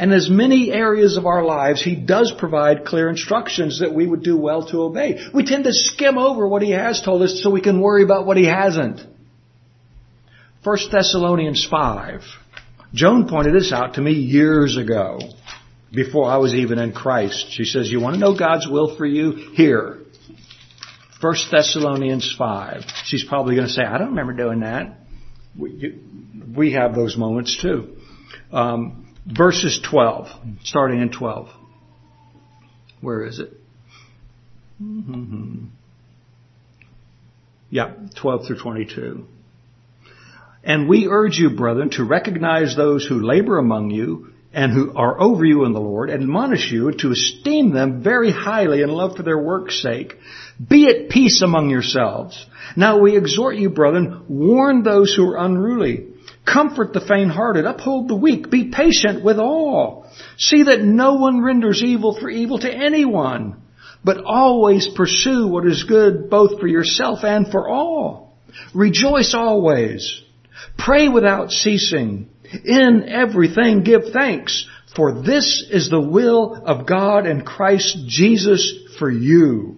And 0.00 0.14
as 0.14 0.30
many 0.30 0.72
areas 0.72 1.18
of 1.18 1.26
our 1.26 1.44
lives, 1.44 1.82
He 1.82 1.94
does 1.94 2.32
provide 2.32 2.86
clear 2.86 3.10
instructions 3.10 3.80
that 3.80 3.92
we 3.92 4.06
would 4.06 4.22
do 4.22 4.34
well 4.34 4.66
to 4.68 4.80
obey. 4.80 5.20
We 5.34 5.44
tend 5.44 5.64
to 5.64 5.74
skim 5.74 6.16
over 6.16 6.48
what 6.48 6.62
He 6.62 6.70
has 6.70 7.02
told 7.02 7.20
us 7.20 7.42
so 7.42 7.50
we 7.50 7.60
can 7.60 7.82
worry 7.82 8.02
about 8.02 8.24
what 8.24 8.38
He 8.38 8.46
hasn't. 8.46 9.02
1 10.64 10.78
Thessalonians 10.90 11.66
5. 11.70 12.22
Joan 12.94 13.28
pointed 13.28 13.54
this 13.54 13.74
out 13.74 13.94
to 13.94 14.00
me 14.00 14.12
years 14.12 14.78
ago, 14.78 15.18
before 15.92 16.30
I 16.30 16.38
was 16.38 16.54
even 16.54 16.78
in 16.78 16.92
Christ. 16.92 17.48
She 17.50 17.64
says, 17.64 17.92
you 17.92 18.00
want 18.00 18.14
to 18.14 18.20
know 18.20 18.34
God's 18.34 18.66
will 18.66 18.96
for 18.96 19.04
you? 19.04 19.52
Here. 19.52 19.98
1 21.20 21.34
Thessalonians 21.50 22.34
5. 22.38 22.84
She's 23.04 23.24
probably 23.24 23.54
going 23.54 23.66
to 23.66 23.72
say, 23.72 23.82
I 23.82 23.98
don't 23.98 24.08
remember 24.08 24.32
doing 24.32 24.60
that. 24.60 24.96
We, 25.58 26.00
we 26.56 26.72
have 26.72 26.94
those 26.94 27.18
moments 27.18 27.60
too. 27.60 27.96
Um, 28.50 29.08
verses 29.26 29.80
12, 29.88 30.28
starting 30.62 31.00
in 31.00 31.10
12. 31.10 31.48
Where 33.00 33.24
is 33.24 33.38
it? 33.38 33.52
Mm-hmm. 34.82 35.66
Yeah, 37.70 37.94
12 38.16 38.46
through 38.46 38.58
22. 38.60 39.26
And 40.62 40.88
we 40.88 41.08
urge 41.08 41.38
you, 41.38 41.50
brethren, 41.50 41.90
to 41.90 42.04
recognize 42.04 42.76
those 42.76 43.06
who 43.06 43.20
labor 43.20 43.58
among 43.58 43.90
you 43.90 44.32
and 44.52 44.72
who 44.72 44.92
are 44.96 45.20
over 45.20 45.44
you 45.44 45.64
in 45.64 45.72
the 45.72 45.80
Lord, 45.80 46.10
and 46.10 46.24
admonish 46.24 46.72
you 46.72 46.90
to 46.90 47.12
esteem 47.12 47.72
them 47.72 48.02
very 48.02 48.32
highly 48.32 48.82
in 48.82 48.90
love 48.90 49.16
for 49.16 49.22
their 49.22 49.38
work's 49.38 49.80
sake. 49.80 50.16
Be 50.68 50.88
at 50.88 51.08
peace 51.08 51.40
among 51.40 51.70
yourselves. 51.70 52.46
Now 52.76 52.98
we 52.98 53.16
exhort 53.16 53.56
you, 53.56 53.70
brethren, 53.70 54.24
warn 54.28 54.82
those 54.82 55.14
who 55.14 55.30
are 55.30 55.44
unruly 55.44 56.08
Comfort 56.52 56.92
the 56.92 57.00
faint-hearted, 57.00 57.64
uphold 57.64 58.08
the 58.08 58.16
weak, 58.16 58.50
be 58.50 58.70
patient 58.70 59.22
with 59.22 59.38
all. 59.38 60.10
See 60.36 60.64
that 60.64 60.82
no 60.82 61.14
one 61.14 61.42
renders 61.42 61.82
evil 61.82 62.18
for 62.18 62.28
evil 62.28 62.58
to 62.58 62.72
anyone, 62.72 63.62
But 64.04 64.24
always 64.24 64.88
pursue 64.88 65.46
what 65.46 65.66
is 65.66 65.84
good 65.84 66.30
both 66.30 66.58
for 66.58 66.66
yourself 66.66 67.22
and 67.22 67.46
for 67.50 67.68
all. 67.68 68.38
Rejoice 68.74 69.34
always. 69.34 70.22
Pray 70.78 71.08
without 71.08 71.50
ceasing. 71.50 72.30
In 72.64 73.08
everything 73.08 73.82
give 73.84 74.10
thanks, 74.12 74.66
for 74.96 75.22
this 75.22 75.64
is 75.70 75.88
the 75.88 76.00
will 76.00 76.54
of 76.64 76.86
God 76.86 77.26
and 77.26 77.46
Christ 77.46 77.98
Jesus 78.08 78.74
for 78.98 79.10
you. 79.10 79.76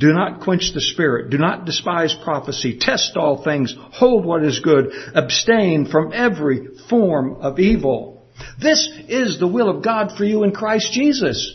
Do 0.00 0.14
not 0.14 0.40
quench 0.40 0.72
the 0.72 0.80
spirit. 0.80 1.28
Do 1.28 1.36
not 1.36 1.66
despise 1.66 2.14
prophecy. 2.24 2.78
Test 2.80 3.18
all 3.18 3.44
things. 3.44 3.74
Hold 3.92 4.24
what 4.24 4.42
is 4.42 4.60
good. 4.60 4.92
Abstain 5.14 5.86
from 5.86 6.14
every 6.14 6.68
form 6.88 7.36
of 7.42 7.58
evil. 7.58 8.22
This 8.58 8.88
is 9.08 9.38
the 9.38 9.46
will 9.46 9.68
of 9.68 9.84
God 9.84 10.16
for 10.16 10.24
you 10.24 10.42
in 10.42 10.52
Christ 10.52 10.90
Jesus. 10.94 11.54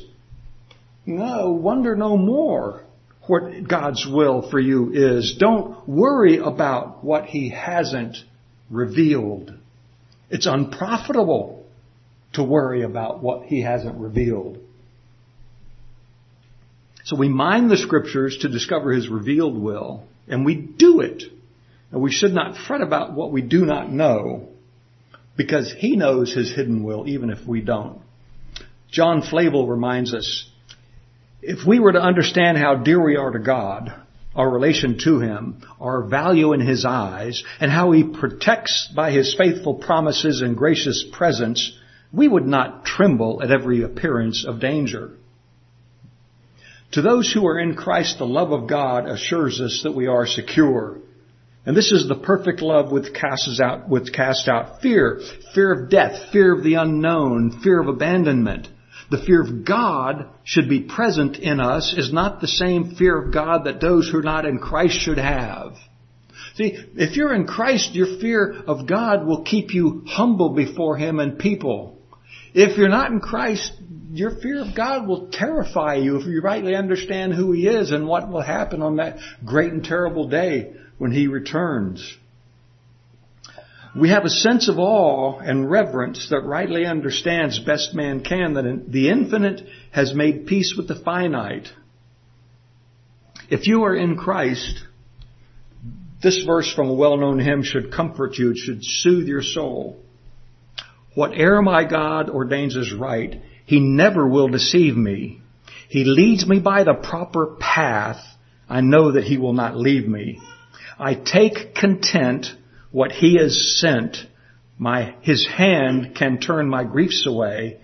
No, 1.07 1.53
wonder 1.53 1.95
no 1.95 2.17
more 2.17 2.83
what 3.23 3.67
God's 3.67 4.05
will 4.05 4.47
for 4.51 4.59
you 4.59 4.91
is. 4.93 5.37
Don't 5.39 5.87
worry 5.89 6.37
about 6.37 7.03
what 7.03 7.25
He 7.25 7.49
hasn't 7.49 8.17
revealed. 8.69 9.55
It's 10.29 10.45
unprofitable 10.45 11.65
to 12.33 12.43
worry 12.43 12.83
about 12.83 13.23
what 13.23 13.47
He 13.47 13.63
hasn't 13.63 13.97
revealed. 13.97 14.59
So 17.05 17.15
we 17.15 17.29
mine 17.29 17.67
the 17.67 17.77
scriptures 17.77 18.39
to 18.41 18.49
discover 18.49 18.91
His 18.91 19.07
revealed 19.07 19.55
will, 19.55 20.07
and 20.27 20.43
we 20.43 20.55
do 20.55 21.01
it. 21.01 21.21
And 21.91 22.01
we 22.01 22.11
should 22.11 22.33
not 22.33 22.57
fret 22.57 22.81
about 22.81 23.13
what 23.13 23.31
we 23.31 23.43
do 23.43 23.63
not 23.63 23.91
know, 23.91 24.49
because 25.37 25.71
He 25.71 25.95
knows 25.95 26.33
His 26.33 26.53
hidden 26.53 26.83
will, 26.83 27.07
even 27.07 27.29
if 27.29 27.45
we 27.45 27.61
don't. 27.61 28.01
John 28.89 29.21
Flavel 29.21 29.67
reminds 29.67 30.15
us, 30.15 30.49
if 31.43 31.59
we 31.65 31.79
were 31.79 31.91
to 31.91 32.01
understand 32.01 32.57
how 32.57 32.73
dear 32.73 33.03
we 33.03 33.17
are 33.17 33.31
to 33.31 33.39
God, 33.39 33.93
our 34.35 34.49
relation 34.49 34.97
to 35.03 35.19
Him, 35.19 35.61
our 35.79 36.01
value 36.01 36.53
in 36.53 36.59
His 36.59 36.85
eyes, 36.85 37.43
and 37.59 37.69
how 37.69 37.91
He 37.91 38.03
protects 38.03 38.91
by 38.95 39.11
His 39.11 39.35
faithful 39.37 39.75
promises 39.75 40.41
and 40.41 40.57
gracious 40.57 41.05
presence, 41.13 41.77
we 42.11 42.27
would 42.27 42.47
not 42.47 42.83
tremble 42.83 43.43
at 43.43 43.51
every 43.51 43.83
appearance 43.83 44.43
of 44.43 44.59
danger. 44.59 45.11
To 46.91 47.01
those 47.01 47.31
who 47.31 47.45
are 47.47 47.59
in 47.59 47.75
Christ, 47.75 48.19
the 48.19 48.25
love 48.25 48.51
of 48.51 48.69
God 48.69 49.07
assures 49.07 49.59
us 49.59 49.81
that 49.83 49.95
we 49.95 50.07
are 50.07 50.25
secure. 50.25 50.99
And 51.65 51.75
this 51.75 51.91
is 51.91 52.07
the 52.07 52.15
perfect 52.15 52.61
love 52.61 52.91
which 52.91 53.13
casts 53.13 53.59
out, 53.59 53.89
which 53.89 54.13
casts 54.13 54.47
out 54.47 54.81
fear. 54.81 55.19
Fear 55.53 55.73
of 55.73 55.89
death, 55.89 56.31
fear 56.31 56.53
of 56.55 56.63
the 56.63 56.75
unknown, 56.75 57.59
fear 57.63 57.81
of 57.81 57.87
abandonment. 57.87 58.67
The 59.09 59.23
fear 59.23 59.41
of 59.41 59.65
God 59.65 60.29
should 60.43 60.69
be 60.69 60.81
present 60.81 61.37
in 61.37 61.59
us 61.59 61.93
is 61.97 62.13
not 62.13 62.39
the 62.39 62.47
same 62.47 62.95
fear 62.95 63.17
of 63.19 63.33
God 63.33 63.65
that 63.65 63.81
those 63.81 64.09
who 64.09 64.19
are 64.19 64.23
not 64.23 64.45
in 64.45 64.59
Christ 64.59 64.99
should 64.99 65.17
have. 65.17 65.75
See, 66.55 66.77
if 66.95 67.17
you're 67.17 67.33
in 67.33 67.45
Christ, 67.45 67.93
your 67.93 68.19
fear 68.19 68.63
of 68.67 68.87
God 68.87 69.25
will 69.25 69.43
keep 69.43 69.73
you 69.73 70.03
humble 70.07 70.49
before 70.49 70.97
Him 70.97 71.19
and 71.19 71.37
people. 71.37 71.97
If 72.53 72.77
you're 72.77 72.89
not 72.89 73.11
in 73.11 73.19
Christ, 73.19 73.73
your 74.17 74.31
fear 74.31 74.61
of 74.61 74.75
God 74.75 75.07
will 75.07 75.27
terrify 75.31 75.95
you 75.95 76.17
if 76.17 76.25
you 76.25 76.41
rightly 76.41 76.75
understand 76.75 77.33
who 77.33 77.51
He 77.51 77.67
is 77.67 77.91
and 77.91 78.07
what 78.07 78.29
will 78.29 78.41
happen 78.41 78.81
on 78.81 78.95
that 78.95 79.17
great 79.43 79.73
and 79.73 79.83
terrible 79.83 80.29
day 80.29 80.73
when 80.97 81.11
He 81.11 81.27
returns. 81.27 82.15
We 83.93 84.09
have 84.09 84.25
a 84.25 84.29
sense 84.29 84.67
of 84.69 84.79
awe 84.79 85.39
and 85.39 85.69
reverence 85.69 86.29
that 86.29 86.41
rightly 86.41 86.85
understands 86.85 87.59
best 87.59 87.93
man 87.93 88.21
can 88.21 88.53
that 88.53 88.85
the 88.87 89.09
infinite 89.09 89.61
has 89.91 90.13
made 90.13 90.47
peace 90.47 90.73
with 90.75 90.87
the 90.87 90.95
finite. 90.95 91.67
If 93.49 93.67
you 93.67 93.83
are 93.83 93.95
in 93.95 94.17
Christ, 94.17 94.83
this 96.21 96.43
verse 96.43 96.73
from 96.73 96.89
a 96.89 96.93
well-known 96.93 97.39
hymn 97.39 97.63
should 97.63 97.93
comfort 97.93 98.37
you. 98.37 98.51
It 98.51 98.57
should 98.57 98.83
soothe 98.83 99.27
your 99.27 99.43
soul. 99.43 100.01
Whate'er 101.15 101.61
my 101.61 101.85
God 101.85 102.29
ordains 102.29 102.75
is 102.75 102.93
right, 102.93 103.41
He 103.65 103.79
never 103.79 104.27
will 104.27 104.47
deceive 104.47 104.95
me. 104.95 105.41
He 105.89 106.03
leads 106.03 106.47
me 106.47 106.59
by 106.59 106.83
the 106.83 106.93
proper 106.93 107.55
path. 107.59 108.23
I 108.69 108.81
know 108.81 109.13
that 109.13 109.23
He 109.23 109.37
will 109.37 109.53
not 109.53 109.77
leave 109.77 110.07
me. 110.07 110.41
I 110.99 111.15
take 111.15 111.75
content 111.75 112.47
what 112.91 113.11
He 113.11 113.37
has 113.37 113.79
sent. 113.79 114.17
My, 114.77 115.15
His 115.21 115.47
hand 115.47 116.15
can 116.15 116.39
turn 116.39 116.69
my 116.69 116.83
griefs 116.83 117.25
away 117.25 117.79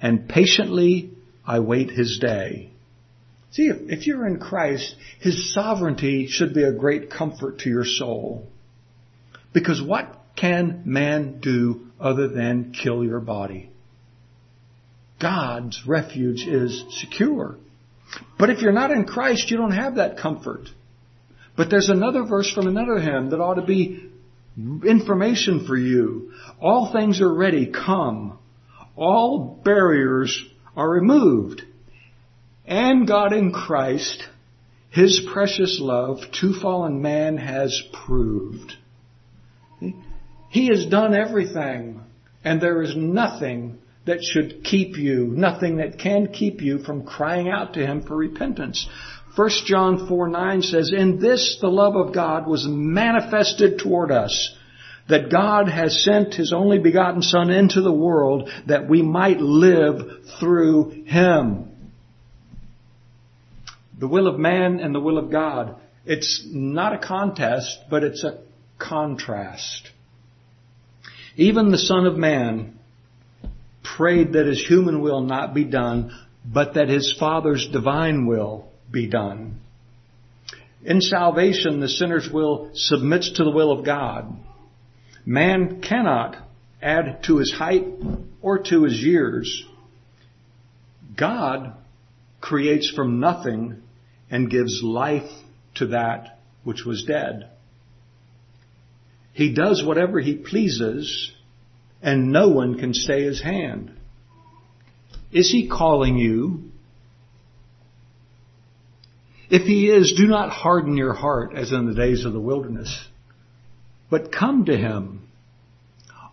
and 0.00 0.28
patiently 0.28 1.10
I 1.46 1.60
wait 1.60 1.90
His 1.90 2.18
day. 2.18 2.70
See, 3.52 3.68
if, 3.68 3.76
if 3.90 4.06
you're 4.06 4.26
in 4.26 4.38
Christ, 4.38 4.94
His 5.20 5.52
sovereignty 5.54 6.26
should 6.26 6.54
be 6.54 6.62
a 6.62 6.72
great 6.72 7.10
comfort 7.10 7.60
to 7.60 7.70
your 7.70 7.84
soul. 7.84 8.46
Because 9.52 9.82
what 9.82 10.14
can 10.36 10.82
man 10.84 11.40
do 11.40 11.86
other 11.98 12.28
than 12.28 12.72
kill 12.72 13.04
your 13.04 13.20
body? 13.20 13.70
God's 15.18 15.82
refuge 15.86 16.46
is 16.46 16.84
secure. 17.00 17.56
But 18.38 18.50
if 18.50 18.60
you're 18.60 18.72
not 18.72 18.90
in 18.90 19.04
Christ, 19.04 19.50
you 19.50 19.56
don't 19.56 19.72
have 19.72 19.96
that 19.96 20.18
comfort. 20.18 20.68
But 21.56 21.70
there's 21.70 21.88
another 21.88 22.24
verse 22.24 22.50
from 22.52 22.66
another 22.66 22.98
hymn 22.98 23.30
that 23.30 23.40
ought 23.40 23.54
to 23.54 23.62
be 23.62 24.10
information 24.56 25.66
for 25.66 25.76
you. 25.76 26.32
All 26.60 26.92
things 26.92 27.20
are 27.20 27.32
ready. 27.32 27.66
Come. 27.66 28.38
All 28.94 29.60
barriers 29.64 30.44
are 30.76 30.88
removed. 30.88 31.62
And 32.66 33.06
God 33.06 33.32
in 33.32 33.52
Christ, 33.52 34.22
His 34.90 35.26
precious 35.32 35.78
love 35.80 36.20
to 36.40 36.54
fallen 36.60 37.00
man 37.00 37.38
has 37.38 37.82
proved. 38.06 38.72
He 40.50 40.68
has 40.68 40.86
done 40.86 41.14
everything, 41.14 42.00
and 42.44 42.60
there 42.60 42.82
is 42.82 42.96
nothing 42.96 43.78
that 44.06 44.22
should 44.22 44.62
keep 44.62 44.96
you, 44.96 45.26
nothing 45.26 45.76
that 45.76 45.98
can 45.98 46.28
keep 46.28 46.62
you 46.62 46.78
from 46.78 47.04
crying 47.04 47.48
out 47.48 47.74
to 47.74 47.84
Him 47.84 48.02
for 48.02 48.16
repentance. 48.16 48.88
1 49.34 49.50
John 49.66 50.08
4 50.08 50.28
9 50.28 50.62
says, 50.62 50.92
In 50.96 51.20
this 51.20 51.58
the 51.60 51.68
love 51.68 51.96
of 51.96 52.14
God 52.14 52.46
was 52.46 52.66
manifested 52.66 53.78
toward 53.78 54.10
us, 54.10 54.56
that 55.08 55.30
God 55.30 55.68
has 55.68 56.02
sent 56.02 56.34
His 56.34 56.52
only 56.52 56.78
begotten 56.78 57.20
Son 57.20 57.50
into 57.50 57.82
the 57.82 57.92
world 57.92 58.48
that 58.66 58.88
we 58.88 59.02
might 59.02 59.40
live 59.40 60.24
through 60.40 61.04
Him. 61.04 61.70
The 63.98 64.08
will 64.08 64.28
of 64.28 64.38
man 64.38 64.78
and 64.80 64.94
the 64.94 65.00
will 65.00 65.18
of 65.18 65.30
God. 65.30 65.76
It's 66.04 66.46
not 66.48 66.92
a 66.92 66.98
contest, 66.98 67.80
but 67.90 68.04
it's 68.04 68.22
a 68.22 68.38
contrast. 68.78 69.90
Even 71.34 71.70
the 71.70 71.78
Son 71.78 72.06
of 72.06 72.16
Man 72.16 72.78
prayed 73.96 74.34
that 74.34 74.46
his 74.46 74.64
human 74.66 75.00
will 75.00 75.22
not 75.22 75.54
be 75.54 75.64
done, 75.64 76.12
but 76.44 76.74
that 76.74 76.88
his 76.88 77.14
Father's 77.18 77.66
divine 77.72 78.26
will 78.26 78.68
be 78.90 79.08
done. 79.08 79.60
In 80.84 81.00
salvation, 81.00 81.80
the 81.80 81.88
sinner's 81.88 82.28
will 82.30 82.70
submits 82.74 83.32
to 83.32 83.44
the 83.44 83.50
will 83.50 83.72
of 83.72 83.84
God. 83.84 84.36
Man 85.24 85.80
cannot 85.80 86.36
add 86.80 87.24
to 87.24 87.38
his 87.38 87.52
height 87.52 87.84
or 88.40 88.58
to 88.58 88.84
his 88.84 89.02
years. 89.02 89.64
God 91.16 91.74
creates 92.40 92.92
from 92.94 93.18
nothing 93.18 93.82
and 94.30 94.50
gives 94.50 94.82
life 94.82 95.30
to 95.76 95.88
that 95.88 96.38
which 96.62 96.84
was 96.84 97.04
dead. 97.04 97.50
He 99.32 99.52
does 99.52 99.84
whatever 99.84 100.20
he 100.20 100.34
pleases, 100.34 101.32
and 102.02 102.32
no 102.32 102.48
one 102.48 102.78
can 102.78 102.94
stay 102.94 103.22
his 103.22 103.42
hand. 103.42 103.92
Is 105.32 105.50
he 105.50 105.68
calling 105.68 106.16
you? 106.16 106.70
If 109.48 109.62
he 109.62 109.88
is, 109.88 110.14
do 110.16 110.26
not 110.26 110.50
harden 110.50 110.96
your 110.96 111.12
heart 111.12 111.54
as 111.54 111.72
in 111.72 111.86
the 111.86 111.94
days 111.94 112.24
of 112.24 112.32
the 112.32 112.40
wilderness, 112.40 113.06
but 114.10 114.32
come 114.32 114.64
to 114.64 114.76
him. 114.76 115.28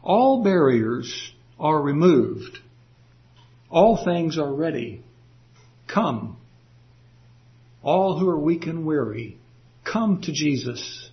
All 0.01 0.43
barriers 0.43 1.31
are 1.59 1.81
removed. 1.81 2.57
All 3.69 4.03
things 4.03 4.37
are 4.37 4.53
ready. 4.53 5.03
Come. 5.87 6.37
All 7.81 8.17
who 8.17 8.29
are 8.29 8.39
weak 8.39 8.65
and 8.65 8.85
weary, 8.85 9.37
come 9.83 10.21
to 10.21 10.31
Jesus. 10.31 11.09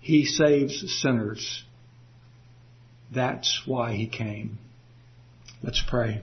He 0.00 0.24
saves 0.26 1.00
sinners. 1.00 1.64
That's 3.12 3.62
why 3.66 3.94
he 3.94 4.06
came. 4.06 4.58
Let's 5.62 5.82
pray. 5.88 6.20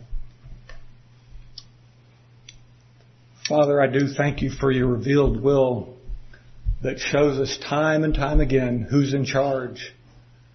Father, 3.48 3.82
I 3.82 3.88
do 3.88 4.08
thank 4.08 4.42
you 4.42 4.50
for 4.50 4.72
your 4.72 4.88
revealed 4.88 5.42
will 5.42 5.98
that 6.84 7.00
shows 7.00 7.40
us 7.40 7.58
time 7.68 8.04
and 8.04 8.14
time 8.14 8.40
again 8.40 8.88
who's 8.90 9.14
in 9.14 9.26
charge. 9.26 9.94